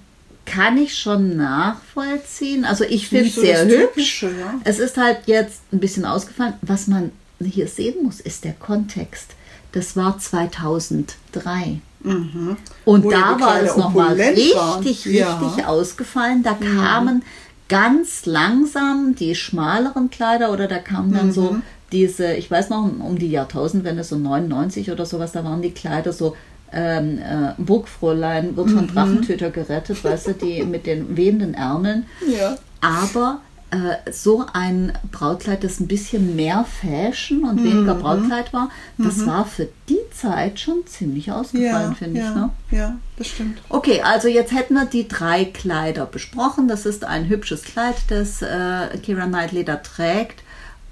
kann 0.45 0.77
ich 0.77 0.97
schon 0.97 1.35
nachvollziehen. 1.37 2.65
Also 2.65 2.83
ich 2.83 3.09
finde 3.09 3.25
es 3.27 3.35
so 3.35 3.41
sehr 3.41 3.65
hübsch. 3.65 4.19
Typische, 4.19 4.27
ja. 4.39 4.53
Es 4.63 4.79
ist 4.79 4.97
halt 4.97 5.19
jetzt 5.25 5.61
ein 5.71 5.79
bisschen 5.79 6.05
ausgefallen. 6.05 6.53
Was 6.61 6.87
man 6.87 7.11
hier 7.43 7.67
sehen 7.67 8.03
muss, 8.03 8.19
ist 8.19 8.43
der 8.45 8.53
Kontext. 8.53 9.31
Das 9.71 9.95
war 9.95 10.17
2003. 10.19 11.79
Mhm. 12.03 12.57
Und 12.85 13.03
Wo 13.03 13.11
da 13.11 13.39
war 13.39 13.61
es 13.61 13.75
nochmal 13.75 14.13
richtig, 14.13 14.55
waren. 14.55 14.83
richtig 14.83 15.13
Ja. 15.13 15.37
Mhm. 15.57 15.65
ausgefallen. 15.65 16.43
Da 16.43 16.53
kamen 16.53 17.23
ganz 17.67 18.25
langsam 18.25 19.15
die 19.15 19.33
schmaleren 19.35 20.09
Kleider 20.11 20.51
oder 20.51 20.67
da 20.67 20.77
kamen 20.77 21.11
dann 21.13 21.27
Mhm. 21.27 21.31
so 21.31 21.55
diese, 21.91 22.33
ich 22.35 22.49
weiß 22.51 22.69
noch, 22.69 22.83
um 22.83 23.17
die 23.17 23.29
Jahrtausendwende, 23.31 24.03
so 24.03 24.17
99 24.17 24.91
oder 24.91 25.05
sowas, 25.05 25.31
da 25.31 25.43
waren 25.43 25.61
die 25.61 25.71
Kleider 25.71 26.13
so 26.13 26.35
ähm, 26.75 27.17
äh, 27.20 27.53
Burgfräulein 27.58 28.55
wird 28.58 28.67
Mhm. 28.67 28.75
von 28.75 28.88
Drachentöter 28.88 29.50
gerettet, 29.50 30.03
weißt 30.03 30.27
du, 30.27 30.34
die 30.34 30.63
mit 30.65 30.86
den 30.86 31.15
wehenden 31.17 31.53
Ärmeln. 31.53 32.05
Ja. 32.27 32.55
Aber 32.82 33.39
äh, 33.72 34.12
so 34.12 34.46
ein 34.53 34.94
Brautkleid, 35.12 35.63
das 35.63 35.79
ein 35.79 35.88
bisschen 35.88 36.36
mehr 36.36 36.65
Fashion 36.65 37.44
und 37.46 37.63
weniger 37.63 37.96
Mhm. 37.96 38.00
Brautkleid 38.01 38.53
war, 38.53 38.70
das 38.98 39.25
war 39.25 39.46
für 39.46 39.67
die 39.89 39.98
Zeit 40.13 40.60
schon 40.60 40.86
ziemlich 40.86 41.32
ausgefallen, 41.32 41.89
Ja, 41.91 41.96
finde 41.96 42.20
ja, 42.20 42.29
ich. 42.29 42.36
Ne? 42.36 42.50
ja, 42.72 42.96
das 43.17 43.27
stimmt. 43.27 43.58
Okay, 43.70 44.01
also 44.03 44.27
jetzt 44.27 44.53
hätten 44.53 44.75
wir 44.75 44.86
die 44.86 45.08
drei 45.08 45.46
Kleider 45.46 46.05
besprochen. 46.05 46.67
Das 46.67 46.86
ist 46.86 47.03
ein 47.05 47.27
hübsches 47.27 47.63
Kleid, 47.63 47.96
das 48.10 48.41
äh, 48.44 48.98
Kira 49.01 49.25
Knightley 49.25 49.63
da 49.65 49.77
trägt. 49.77 50.44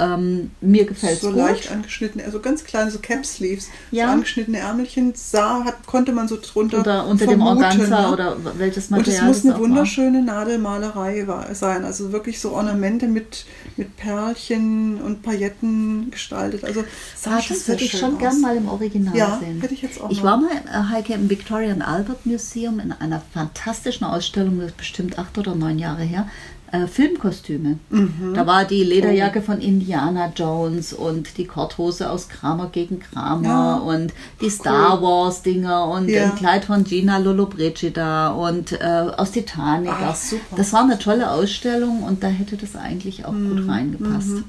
Ähm, 0.03 0.51
mir 0.61 0.85
gefällt 0.85 1.13
es 1.15 1.21
so 1.21 1.27
gut. 1.29 1.37
leicht 1.37 1.71
angeschnittene, 1.71 2.23
also 2.25 2.39
ganz 2.39 2.63
kleine 2.63 2.91
so 2.91 2.99
Cap 2.99 3.25
Sleeves, 3.25 3.69
Ja. 3.91 4.07
so 4.07 4.11
angeschnittene 4.13 4.59
Ärmelchen, 4.59 5.13
sah, 5.15 5.63
hat, 5.63 5.85
konnte 5.85 6.11
man 6.11 6.27
so 6.27 6.37
drunter 6.41 6.79
Oder 6.81 7.05
unter 7.07 7.25
dem 7.25 7.39
vermuten, 7.39 7.63
Organza 7.63 8.01
ne? 8.01 8.11
oder 8.11 8.37
welches 8.57 8.85
Und 8.89 8.97
Material 8.97 9.29
es 9.31 9.43
muss 9.43 9.51
eine 9.51 9.59
wunderschöne 9.61 10.21
Nadelmalerei 10.23 11.27
war- 11.27 11.53
sein, 11.55 11.85
also 11.85 12.11
wirklich 12.11 12.39
so 12.39 12.51
Ornamente 12.53 13.07
mit, 13.07 13.45
mit 13.77 13.95
Perlchen 13.97 15.01
und 15.01 15.21
Pailletten 15.23 16.11
gestaltet. 16.11 16.63
Also 16.63 16.83
sah 17.15 17.31
war. 17.31 17.39
Ah, 17.39 17.43
das 17.47 17.67
würde 17.67 17.83
ich 17.83 17.97
schon 17.97 18.13
aus. 18.15 18.19
gern 18.19 18.41
mal 18.41 18.55
im 18.55 18.67
Original 18.69 19.15
Ja, 19.15 19.39
sehen. 19.39 19.61
hätte 19.61 19.73
ich 19.73 19.81
jetzt 19.81 20.01
auch 20.01 20.09
Ich 20.09 20.21
mal. 20.23 20.31
war 20.31 20.37
mal, 20.37 20.51
äh, 20.51 20.93
Heike, 20.93 21.13
im 21.13 21.29
Victorian 21.29 21.81
Albert 21.81 22.25
Museum 22.25 22.79
in 22.79 22.91
einer 22.91 23.21
fantastischen 23.33 24.05
Ausstellung, 24.05 24.57
das 24.59 24.67
ist 24.67 24.77
bestimmt 24.77 25.17
acht 25.19 25.37
oder 25.37 25.55
neun 25.55 25.79
Jahre 25.79 26.03
her, 26.03 26.27
äh, 26.73 26.87
Filmkostüme. 26.87 27.77
Mhm. 27.89 28.33
Da 28.33 28.45
war 28.47 28.65
die 28.65 28.83
Lederjacke 28.83 29.39
Oh. 29.39 29.43
von 29.43 29.59
Indiana 29.61 30.31
Jones 30.35 30.91
und 30.91 31.37
die 31.37 31.45
Korthose 31.45 32.09
aus 32.09 32.27
Kramer 32.27 32.69
gegen 32.71 32.99
Kramer 32.99 33.47
Ja. 33.47 33.75
und 33.75 34.11
die 34.41 34.49
Star 34.49 35.01
Wars 35.01 35.43
Dinger 35.43 35.85
und 35.87 36.09
Ja. 36.09 36.25
ein 36.25 36.35
Kleid 36.35 36.65
von 36.65 36.83
Gina 36.83 37.19
Lollobrigida 37.19 38.29
und 38.31 38.71
äh, 38.73 38.83
aus 39.17 39.31
Titanic. 39.31 39.91
Super. 40.15 40.55
Das 40.57 40.73
war 40.73 40.83
eine 40.83 40.97
tolle 40.99 41.29
Ausstellung 41.31 42.03
und 42.03 42.23
da 42.23 42.27
hätte 42.27 42.57
das 42.57 42.75
eigentlich 42.75 43.25
auch 43.25 43.31
Mhm. 43.33 43.49
gut 43.57 43.67
reingepasst. 43.69 44.43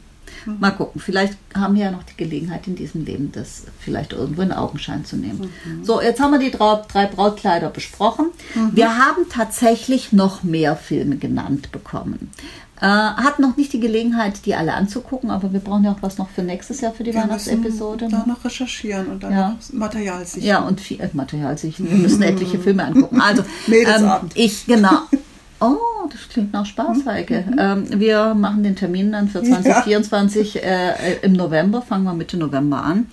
Mal 0.60 0.70
gucken, 0.72 1.00
vielleicht 1.00 1.36
haben 1.54 1.74
wir 1.76 1.84
ja 1.84 1.90
noch 1.90 2.02
die 2.02 2.16
Gelegenheit 2.16 2.66
in 2.66 2.76
diesem 2.76 3.04
Leben, 3.04 3.32
das 3.32 3.64
vielleicht 3.80 4.12
irgendwo 4.12 4.42
in 4.42 4.52
Augenschein 4.52 5.04
zu 5.04 5.16
nehmen. 5.16 5.50
So, 5.82 6.00
jetzt 6.00 6.20
haben 6.20 6.32
wir 6.32 6.38
die 6.38 6.50
drei, 6.50 7.06
Brautkleider 7.06 7.70
besprochen. 7.70 8.26
Wir 8.72 8.98
haben 8.98 9.28
tatsächlich 9.30 10.12
noch 10.12 10.42
mehr 10.42 10.76
Filme 10.76 11.16
genannt 11.16 11.72
bekommen. 11.72 12.30
Äh, 12.80 12.86
hatten 12.86 13.42
noch 13.42 13.56
nicht 13.56 13.72
die 13.72 13.78
Gelegenheit, 13.80 14.44
die 14.46 14.54
alle 14.56 14.74
anzugucken, 14.74 15.30
aber 15.30 15.52
wir 15.52 15.60
brauchen 15.60 15.84
ja 15.84 15.92
auch 15.92 16.02
was 16.02 16.18
noch 16.18 16.28
für 16.28 16.42
nächstes 16.42 16.80
Jahr 16.80 16.92
für 16.92 17.04
die 17.04 17.14
Wir 17.14 17.20
Weihnachtsepisode. 17.22 18.08
da 18.10 18.18
ne? 18.18 18.24
noch 18.26 18.44
recherchieren 18.44 19.06
und 19.06 19.22
dann 19.22 19.32
Ja. 19.32 19.56
Material 19.72 20.26
sichten. 20.26 20.46
Ja, 20.46 20.58
und 20.58 20.80
viel 20.80 21.00
äh, 21.00 21.08
Material 21.12 21.56
sichten. 21.56 21.88
Wir 21.88 21.96
müssen 21.96 22.20
etliche 22.22 22.58
Filme 22.64 22.84
angucken. 22.84 23.20
Also, 23.20 23.44
ähm, 23.68 24.10
ich, 24.34 24.66
genau. 24.66 24.98
Oh, 25.60 26.08
das 26.10 26.28
klingt 26.28 26.52
nach 26.52 26.66
Spaß, 26.66 27.06
Heike. 27.06 27.44
Ähm, 27.58 28.00
wir 28.00 28.34
machen 28.34 28.62
den 28.62 28.76
Termin 28.76 29.12
dann 29.12 29.28
für 29.28 29.42
2024 29.42 30.62
äh, 30.62 30.90
äh, 30.90 30.94
im 31.22 31.32
November, 31.32 31.82
fangen 31.82 32.04
wir 32.04 32.14
Mitte 32.14 32.36
November 32.36 32.82
an. 32.82 33.06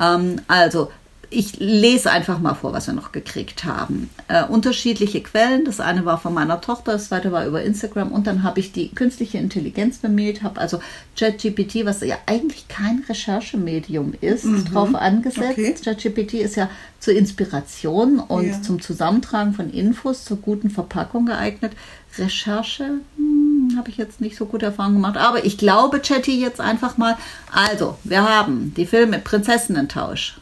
Ähm, 0.00 0.40
also, 0.48 0.90
ich 1.32 1.58
lese 1.58 2.10
einfach 2.10 2.38
mal 2.38 2.54
vor, 2.54 2.72
was 2.72 2.86
wir 2.86 2.94
noch 2.94 3.12
gekriegt 3.12 3.64
haben. 3.64 4.10
Äh, 4.28 4.44
unterschiedliche 4.44 5.22
Quellen. 5.22 5.64
Das 5.64 5.80
eine 5.80 6.04
war 6.04 6.18
von 6.18 6.34
meiner 6.34 6.60
Tochter, 6.60 6.92
das 6.92 7.08
zweite 7.08 7.32
war 7.32 7.46
über 7.46 7.62
Instagram 7.62 8.12
und 8.12 8.26
dann 8.26 8.42
habe 8.42 8.60
ich 8.60 8.72
die 8.72 8.90
künstliche 8.90 9.38
Intelligenz 9.38 9.98
bemüht, 9.98 10.42
habe 10.42 10.60
also 10.60 10.80
ChatGPT, 11.16 11.84
was 11.84 12.00
ja 12.02 12.16
eigentlich 12.26 12.68
kein 12.68 13.04
Recherchemedium 13.08 14.14
ist, 14.20 14.46
drauf 14.72 14.94
angesetzt. 14.94 15.58
Okay. 15.58 15.74
ChatGPT 15.82 16.34
ist 16.34 16.56
ja 16.56 16.68
zur 17.00 17.14
Inspiration 17.14 18.18
und 18.20 18.46
Ja. 18.46 18.62
zum 18.62 18.80
Zusammentragen 18.80 19.54
von 19.54 19.70
Infos 19.70 20.24
zur 20.24 20.36
guten 20.36 20.70
Verpackung 20.70 21.26
geeignet. 21.26 21.72
Recherche 22.18 23.00
hm, 23.16 23.74
habe 23.76 23.88
ich 23.88 23.96
jetzt 23.96 24.20
nicht 24.20 24.36
so 24.36 24.46
gute 24.46 24.66
Erfahrungen 24.66 24.96
gemacht, 24.96 25.16
aber 25.16 25.44
ich 25.44 25.58
glaube 25.58 26.00
Chatty 26.00 26.40
jetzt 26.40 26.60
einfach 26.60 26.98
mal. 26.98 27.16
Also, 27.50 27.96
wir 28.04 28.22
haben 28.28 28.74
die 28.76 28.86
Filme 28.86 29.18
Prinzessinnentausch, 29.18 30.38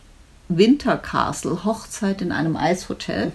Wintercastle, 0.50 1.64
Hochzeit 1.64 2.20
in 2.20 2.32
einem 2.32 2.56
Eishotel. 2.56 3.32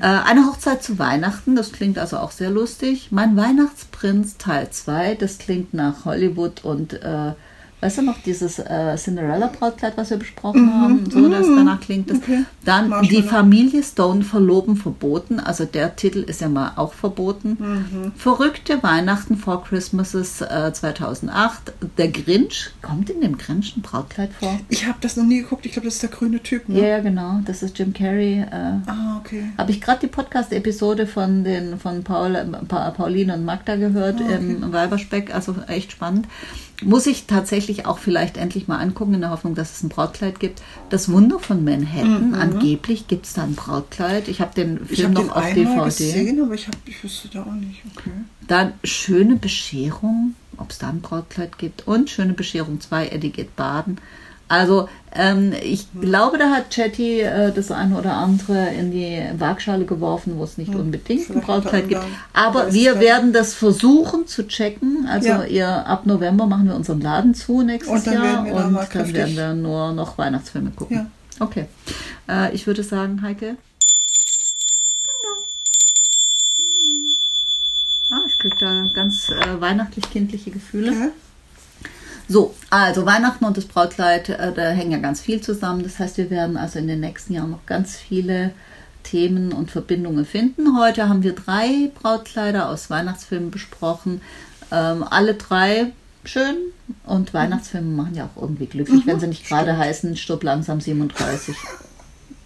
Äh, 0.00 0.06
eine 0.06 0.46
Hochzeit 0.46 0.82
zu 0.82 0.98
Weihnachten, 0.98 1.54
das 1.54 1.72
klingt 1.72 1.98
also 1.98 2.18
auch 2.18 2.30
sehr 2.30 2.50
lustig. 2.50 3.08
Mein 3.10 3.36
Weihnachtsprinz 3.36 4.38
Teil 4.38 4.70
2, 4.70 5.14
das 5.14 5.38
klingt 5.38 5.74
nach 5.74 6.04
Hollywood 6.04 6.64
und 6.64 6.94
äh, 6.94 7.34
weißt 7.80 7.98
du 7.98 8.02
noch, 8.02 8.18
dieses 8.24 8.58
äh, 8.58 8.96
Cinderella-Brautkleid, 8.96 9.96
was 9.96 10.10
wir 10.10 10.16
besprochen 10.18 10.72
haben, 10.72 11.10
so 11.10 11.28
dass 11.28 11.46
danach 11.46 11.80
klingt 11.80 12.10
das. 12.10 12.18
Mhm. 12.18 12.22
Okay. 12.22 12.44
Dann 12.64 13.02
die 13.02 13.22
Familie 13.22 13.82
Stone 13.82 14.22
verloben 14.22 14.76
verboten, 14.76 15.40
also 15.40 15.64
der 15.64 15.96
Titel 15.96 16.18
ist 16.20 16.40
ja 16.40 16.48
mal 16.48 16.72
auch 16.76 16.92
verboten. 16.92 17.56
Mhm. 17.58 18.12
Verrückte 18.16 18.82
Weihnachten 18.82 19.36
vor 19.36 19.64
Christmases 19.64 20.40
äh, 20.42 20.72
2008. 20.72 21.72
Der 21.98 22.08
Grinch, 22.08 22.70
kommt 22.82 23.10
in 23.10 23.20
dem 23.20 23.38
Grinch 23.38 23.74
ein 23.76 23.82
Brautkleid 23.82 24.30
vor? 24.32 24.58
Ich 24.68 24.86
habe 24.86 24.98
das 25.00 25.16
noch 25.16 25.24
nie 25.24 25.40
geguckt. 25.42 25.64
Ich 25.66 25.72
glaube, 25.72 25.86
das 25.86 25.94
ist 25.94 26.02
der 26.02 26.10
grüne 26.10 26.40
Typ. 26.42 26.68
Ja, 26.68 26.74
Ne? 26.74 26.88
ja, 26.88 26.98
genau, 27.00 27.40
das 27.44 27.62
ist 27.62 27.78
Jim 27.78 27.92
Carrey. 27.92 28.40
Äh, 28.40 28.46
Ah, 28.86 29.18
okay. 29.20 29.44
habe 29.58 29.70
ich 29.70 29.80
gerade 29.80 30.00
die 30.00 30.06
Podcast-Episode 30.08 31.06
von 31.06 31.44
den 31.44 31.78
von 31.78 32.02
Paul, 32.04 32.34
pa 32.68 32.90
Pauline 32.90 33.34
und 33.34 33.44
Magda 33.44 33.76
gehört 33.76 34.20
Ah, 34.20 34.34
im 34.34 34.72
Weiberspeck, 34.72 35.34
also 35.34 35.54
echt 35.66 35.92
spannend. 35.92 36.26
Muss 36.82 37.06
ich 37.06 37.26
tatsächlich 37.26 37.86
auch 37.86 37.98
vielleicht 37.98 38.36
endlich 38.36 38.68
mal 38.68 38.78
angucken, 38.78 39.14
in 39.14 39.20
der 39.20 39.30
Hoffnung, 39.30 39.54
dass 39.54 39.72
es 39.72 39.82
ein 39.82 39.88
Brautkleid 39.88 40.40
gibt. 40.40 40.62
Das 40.88 41.10
Wunder 41.10 41.38
von 41.38 41.62
Manhattan, 41.64 42.34
angeblich 42.34 43.06
gibt 43.08 43.26
es 43.26 43.34
da 43.34 43.42
ein 43.42 43.54
Brautkleid. 43.54 44.28
Ich 44.28 44.40
habe 44.40 44.54
den 44.54 44.74
Mhm. 44.74 44.80
Ich 44.88 45.00
Film 45.00 45.08
habe 45.10 45.20
den 45.20 45.26
noch 45.28 45.36
auf 45.36 45.42
einmal 45.44 45.54
DVD. 45.54 45.84
gesehen, 45.84 46.42
aber 46.42 46.54
ich, 46.54 46.66
hab, 46.66 46.76
ich 46.86 47.02
wüsste 47.02 47.28
da 47.28 47.42
auch 47.42 47.52
nicht. 47.52 47.82
Okay. 47.96 48.10
Dann 48.46 48.72
Schöne 48.84 49.36
Bescherung, 49.36 50.34
ob 50.56 50.70
es 50.70 50.78
da 50.78 50.88
ein 50.88 51.00
Brautkleid 51.00 51.58
gibt. 51.58 51.86
Und 51.86 52.10
Schöne 52.10 52.32
Bescherung 52.32 52.80
2, 52.80 53.08
Eddie 53.08 53.30
geht 53.30 53.56
baden. 53.56 53.98
Also 54.50 54.88
ähm, 55.14 55.52
ich 55.62 55.86
glaube, 56.00 56.36
da 56.36 56.50
hat 56.50 56.70
Chatty 56.70 57.20
äh, 57.20 57.52
das 57.52 57.70
eine 57.70 57.96
oder 57.96 58.14
andere 58.14 58.68
in 58.74 58.90
die 58.90 59.22
Waagschale 59.38 59.84
geworfen, 59.84 60.38
wo 60.38 60.44
es 60.44 60.58
nicht 60.58 60.74
unbedingt 60.74 61.20
ein 61.20 61.24
Vielleicht 61.34 61.46
Brautkleid 61.46 61.84
unter 61.84 62.00
gibt. 62.00 62.12
Aber 62.32 62.72
wir 62.72 62.98
werden 62.98 63.32
das 63.32 63.54
versuchen 63.54 64.26
zu 64.26 64.46
checken. 64.48 65.06
Also 65.08 65.28
Ja. 65.28 65.44
ihr, 65.44 65.68
ab 65.86 66.04
November 66.04 66.46
machen 66.46 66.66
wir 66.66 66.74
unseren 66.74 67.00
Laden 67.00 67.32
zu 67.34 67.62
nächstes 67.62 67.94
Und 67.94 68.06
dann 68.08 68.14
Jahr 68.14 68.24
werden 68.24 68.44
wir 68.46 68.52
da 68.54 68.66
und 68.66 68.74
dann 68.74 68.88
kräftig- 68.88 69.14
werden 69.14 69.36
wir 69.36 69.54
nur 69.54 69.92
noch 69.92 70.18
Weihnachtsfilme 70.18 70.70
gucken. 70.72 70.96
Ja. 70.96 71.06
Okay. 71.46 71.66
Äh, 72.28 72.52
ich 72.52 72.66
würde 72.66 72.82
sagen, 72.82 73.22
Heike. 73.22 73.56
Ah, 78.10 78.18
ich 78.26 78.36
kriege 78.38 78.56
da 78.58 78.86
ganz 78.92 79.28
äh, 79.28 79.60
weihnachtlich-kindliche 79.60 80.50
Gefühle. 80.50 80.92
Ja. 80.92 81.08
So, 82.30 82.54
also 82.70 83.06
Weihnachten 83.06 83.44
und 83.44 83.56
das 83.56 83.64
Brautkleid, 83.64 84.28
äh, 84.28 84.52
da 84.52 84.70
hängen 84.70 84.92
ja 84.92 84.98
ganz 84.98 85.20
viel 85.20 85.40
zusammen. 85.40 85.82
Das 85.82 85.98
heißt, 85.98 86.16
wir 86.16 86.30
werden 86.30 86.56
also 86.56 86.78
in 86.78 86.86
den 86.86 87.00
nächsten 87.00 87.32
Jahren 87.32 87.50
noch 87.50 87.66
ganz 87.66 87.96
viele 87.96 88.52
Themen 89.02 89.52
und 89.52 89.72
Verbindungen 89.72 90.24
finden. 90.24 90.78
Heute 90.78 91.08
haben 91.08 91.24
wir 91.24 91.32
drei 91.32 91.90
Brautkleider 91.92 92.68
aus 92.68 92.88
Weihnachtsfilmen 92.88 93.50
besprochen. 93.50 94.20
Ähm, 94.70 95.02
alle 95.10 95.34
drei 95.34 95.90
schön 96.24 96.54
und 97.04 97.34
Weihnachtsfilme 97.34 97.96
machen 97.96 98.14
ja 98.14 98.26
auch 98.26 98.40
irgendwie 98.40 98.66
glücklich, 98.66 99.04
wenn 99.06 99.18
sie 99.18 99.26
nicht 99.26 99.48
gerade 99.48 99.76
heißen 99.76 100.16
Stirb 100.16 100.44
langsam 100.44 100.80
37. 100.80 101.56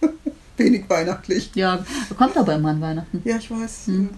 Wenig 0.56 0.88
weihnachtlich. 0.88 1.50
Ja, 1.56 1.84
kommt 2.16 2.38
aber 2.38 2.54
immer 2.54 2.70
an 2.70 2.80
Weihnachten. 2.80 3.20
Ja, 3.26 3.36
ich 3.36 3.50
weiß. 3.50 3.88
Hm. 3.88 4.08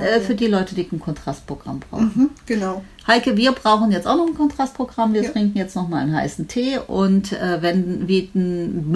Äh, 0.00 0.20
für 0.20 0.34
die 0.34 0.46
Leute, 0.46 0.74
die 0.74 0.86
ein 0.90 1.00
Kontrastprogramm 1.00 1.80
brauchen. 1.80 2.12
mhm, 2.14 2.30
genau. 2.46 2.82
Heike, 3.06 3.36
wir 3.36 3.52
brauchen 3.52 3.90
jetzt 3.90 4.06
auch 4.06 4.16
noch 4.16 4.26
ein 4.26 4.34
Kontrastprogramm. 4.34 5.14
Wir 5.14 5.22
Ja. 5.24 5.30
trinken 5.30 5.56
jetzt 5.56 5.74
noch 5.76 5.88
mal 5.88 5.98
einen 6.02 6.14
heißen 6.14 6.46
Tee 6.48 6.78
und 6.86 7.32
äh, 7.32 7.62
wenn, 7.62 8.06
widmen, 8.08 8.92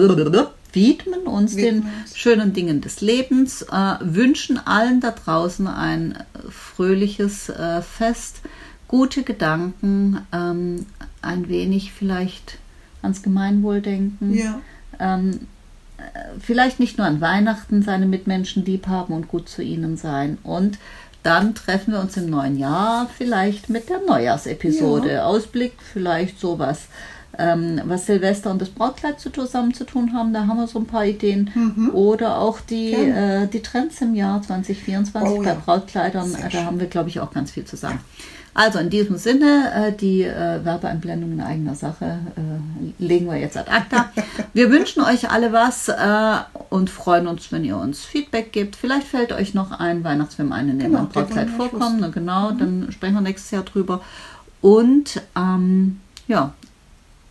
widmen 0.73 1.21
uns 1.27 1.55
Widmen 1.55 1.83
den 1.83 1.87
schönen 2.13 2.53
Dingen 2.53 2.81
des 2.81 3.01
Lebens, 3.01 3.63
äh, 3.63 3.95
wünschen 4.01 4.59
allen 4.65 4.99
da 5.01 5.11
draußen 5.11 5.67
ein 5.67 6.17
fröhliches 6.49 7.49
äh, 7.49 7.81
Fest, 7.81 8.41
gute 8.87 9.23
Gedanken, 9.23 10.19
ähm, 10.31 10.85
ein 11.21 11.49
wenig 11.49 11.91
vielleicht 11.93 12.57
ans 13.01 13.21
Gemeinwohl 13.23 13.81
denken. 13.81 14.33
Ja. 14.33 14.61
Ähm, 14.99 15.31
äh, 15.31 15.37
vielleicht 16.39 16.79
nicht 16.79 16.97
nur 16.97 17.07
an 17.07 17.21
Weihnachten 17.21 17.81
seine 17.81 18.05
Mitmenschen 18.05 18.65
lieb 18.65 18.87
haben 18.87 19.13
und 19.13 19.27
gut 19.27 19.49
zu 19.49 19.61
ihnen 19.61 19.97
sein. 19.97 20.37
Und 20.43 20.77
dann 21.23 21.55
treffen 21.55 21.93
wir 21.93 22.01
uns 22.01 22.17
im 22.17 22.29
neuen 22.29 22.57
Jahr 22.57 23.09
vielleicht 23.17 23.69
mit 23.69 23.89
der 23.89 23.99
Neujahrsepisode. 24.05 25.23
Ausblick, 25.23 25.73
vielleicht 25.93 26.39
sowas. 26.39 26.87
Ähm, 27.35 27.81
was 27.85 28.05
Silvester 28.05 28.51
und 28.51 28.61
das 28.61 28.69
Brautkleid 28.69 29.19
zu, 29.19 29.31
zusammen 29.31 29.73
zu 29.73 29.85
tun 29.85 30.13
haben, 30.13 30.33
da 30.33 30.45
haben 30.45 30.57
wir 30.57 30.67
so 30.67 30.77
ein 30.79 30.85
paar 30.85 31.05
Ideen. 31.05 31.49
Oder 31.93 32.37
auch 32.37 32.59
die, 32.59 32.93
äh, 32.93 33.47
die 33.47 33.61
Trends 33.61 34.01
im 34.01 34.13
Jahr 34.13 34.41
2024 34.41 35.31
Oh 35.31 35.41
bei 35.41 35.47
ja. 35.47 35.55
Brautkleidern. 35.55 36.29
Sehr 36.29 36.43
da 36.43 36.49
schön. 36.51 36.65
haben 36.65 36.79
wir, 36.79 36.87
glaube 36.87 37.09
ich, 37.09 37.19
auch 37.19 37.31
ganz 37.31 37.51
viel 37.51 37.65
zu 37.65 37.75
sagen. 37.75 37.99
Also 38.55 38.77
in 38.79 38.89
diesem 38.91 39.17
Sinne, 39.17 39.71
äh, 39.75 39.91
die 39.91 40.21
äh, 40.23 40.63
Werbeeinblendung 40.63 41.31
in 41.33 41.41
eigener 41.41 41.73
Sache 41.75 42.19
äh, 42.37 43.03
legen 43.03 43.25
wir 43.27 43.37
jetzt 43.37 43.57
ad 43.57 43.69
acta. 43.71 44.11
Wir 44.53 44.69
wünschen 44.69 45.01
euch 45.03 45.31
alle 45.31 45.51
was 45.51 45.89
und 46.69 46.89
freuen 46.91 47.25
uns, 47.27 47.51
wenn 47.51 47.63
ihr 47.63 47.77
uns 47.77 48.05
Feedback 48.05 48.51
gebt. 48.51 48.75
Vielleicht 48.75 49.07
fällt 49.07 49.31
euch 49.31 49.55
noch 49.55 49.71
ein 49.71 50.03
Weihnachtsfilm 50.03 50.51
ein, 50.51 50.69
in 50.69 50.77
dem 50.79 50.91
Genau, 50.91 50.99
ein 51.03 51.09
Brautkleid 51.09 51.49
vorkommt. 51.49 51.97
Na, 51.99 52.09
genau, 52.09 52.51
Mhm. 52.51 52.57
dann 52.59 52.91
sprechen 52.91 53.15
wir 53.15 53.21
nächstes 53.21 53.49
Jahr 53.49 53.63
drüber. 53.63 54.01
Und 54.61 55.21
ähm, 55.35 55.99
ja, 56.27 56.53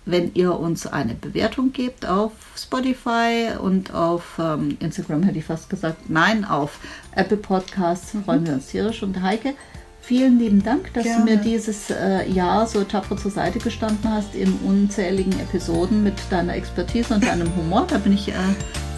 wenn 0.05 0.35
ihr 0.35 0.59
uns 0.59 0.89
eine 0.89 1.15
Bewertung 1.15 1.73
gebt 1.73 2.05
auf 2.07 2.33
Spotify 2.57 3.51
und 3.63 3.95
auf 3.95 4.37
ähm, 4.41 4.77
Instagram 4.81 5.23
hätte 5.23 5.39
ich 5.39 5.45
fast 5.45 5.71
gesagt, 5.71 6.11
nein, 6.11 6.45
auf 6.45 6.81
Apple 7.15 7.37
Podcasts 7.37 8.13
Mhm. 8.15 8.25
freuen 8.25 8.47
wir 8.47 8.55
uns 8.55 8.67
tierisch. 8.67 9.03
Und 9.05 9.23
Heike, 9.23 9.55
vielen 10.03 10.39
lieben 10.39 10.63
Dank, 10.63 10.93
dass 10.95 11.05
Gerne. 11.05 11.25
du 11.25 11.31
mir 11.31 11.37
dieses 11.39 11.91
äh, 11.91 12.29
Jahr 12.29 12.67
so 12.67 12.85
tapfer 12.85 13.17
zur 13.17 13.31
Seite 13.31 13.59
gestanden 13.59 14.11
hast 14.11 14.35
in 14.35 14.53
unzähligen 14.67 15.33
Episoden 15.41 16.03
mit 16.03 16.15
deiner 16.31 16.55
Expertise 16.55 17.15
und 17.15 17.25
deinem 17.25 17.55
Humor. 17.57 17.87
Da 17.89 17.99
bin 17.99 18.13
ich 18.13 18.29
äh, 18.29 18.33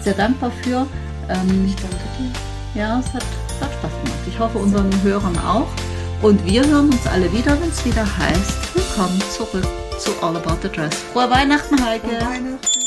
sehr 0.03 0.13
dankbar 0.13 0.51
für. 0.63 0.85
Ähm, 1.29 1.65
Ich 1.65 1.75
danke 1.75 1.95
dir. 2.19 2.79
ja, 2.81 2.99
es 2.99 3.13
hat, 3.13 3.23
es 3.47 3.61
hat 3.61 3.71
Spaß 3.73 3.91
gemacht. 4.03 4.19
Ich 4.27 4.39
hoffe 4.39 4.57
unseren 4.57 4.91
Hörern 5.03 5.37
auch. 5.39 5.67
Und 6.21 6.43
wir 6.45 6.65
hören 6.65 6.89
uns 6.89 7.05
alle 7.07 7.31
wieder, 7.31 7.59
wenn 7.61 7.69
es 7.69 7.85
wieder 7.85 8.05
heißt, 8.17 8.75
willkommen 8.75 9.21
zurück 9.35 9.67
zu 9.99 10.11
All 10.21 10.35
About 10.37 10.57
the 10.63 10.69
Dress. 10.69 10.95
Frohe 11.13 11.29
Weihnachten, 11.29 11.75
Heike! 11.85 12.07
Frohe 12.07 12.21
Weihnachten. 12.21 12.84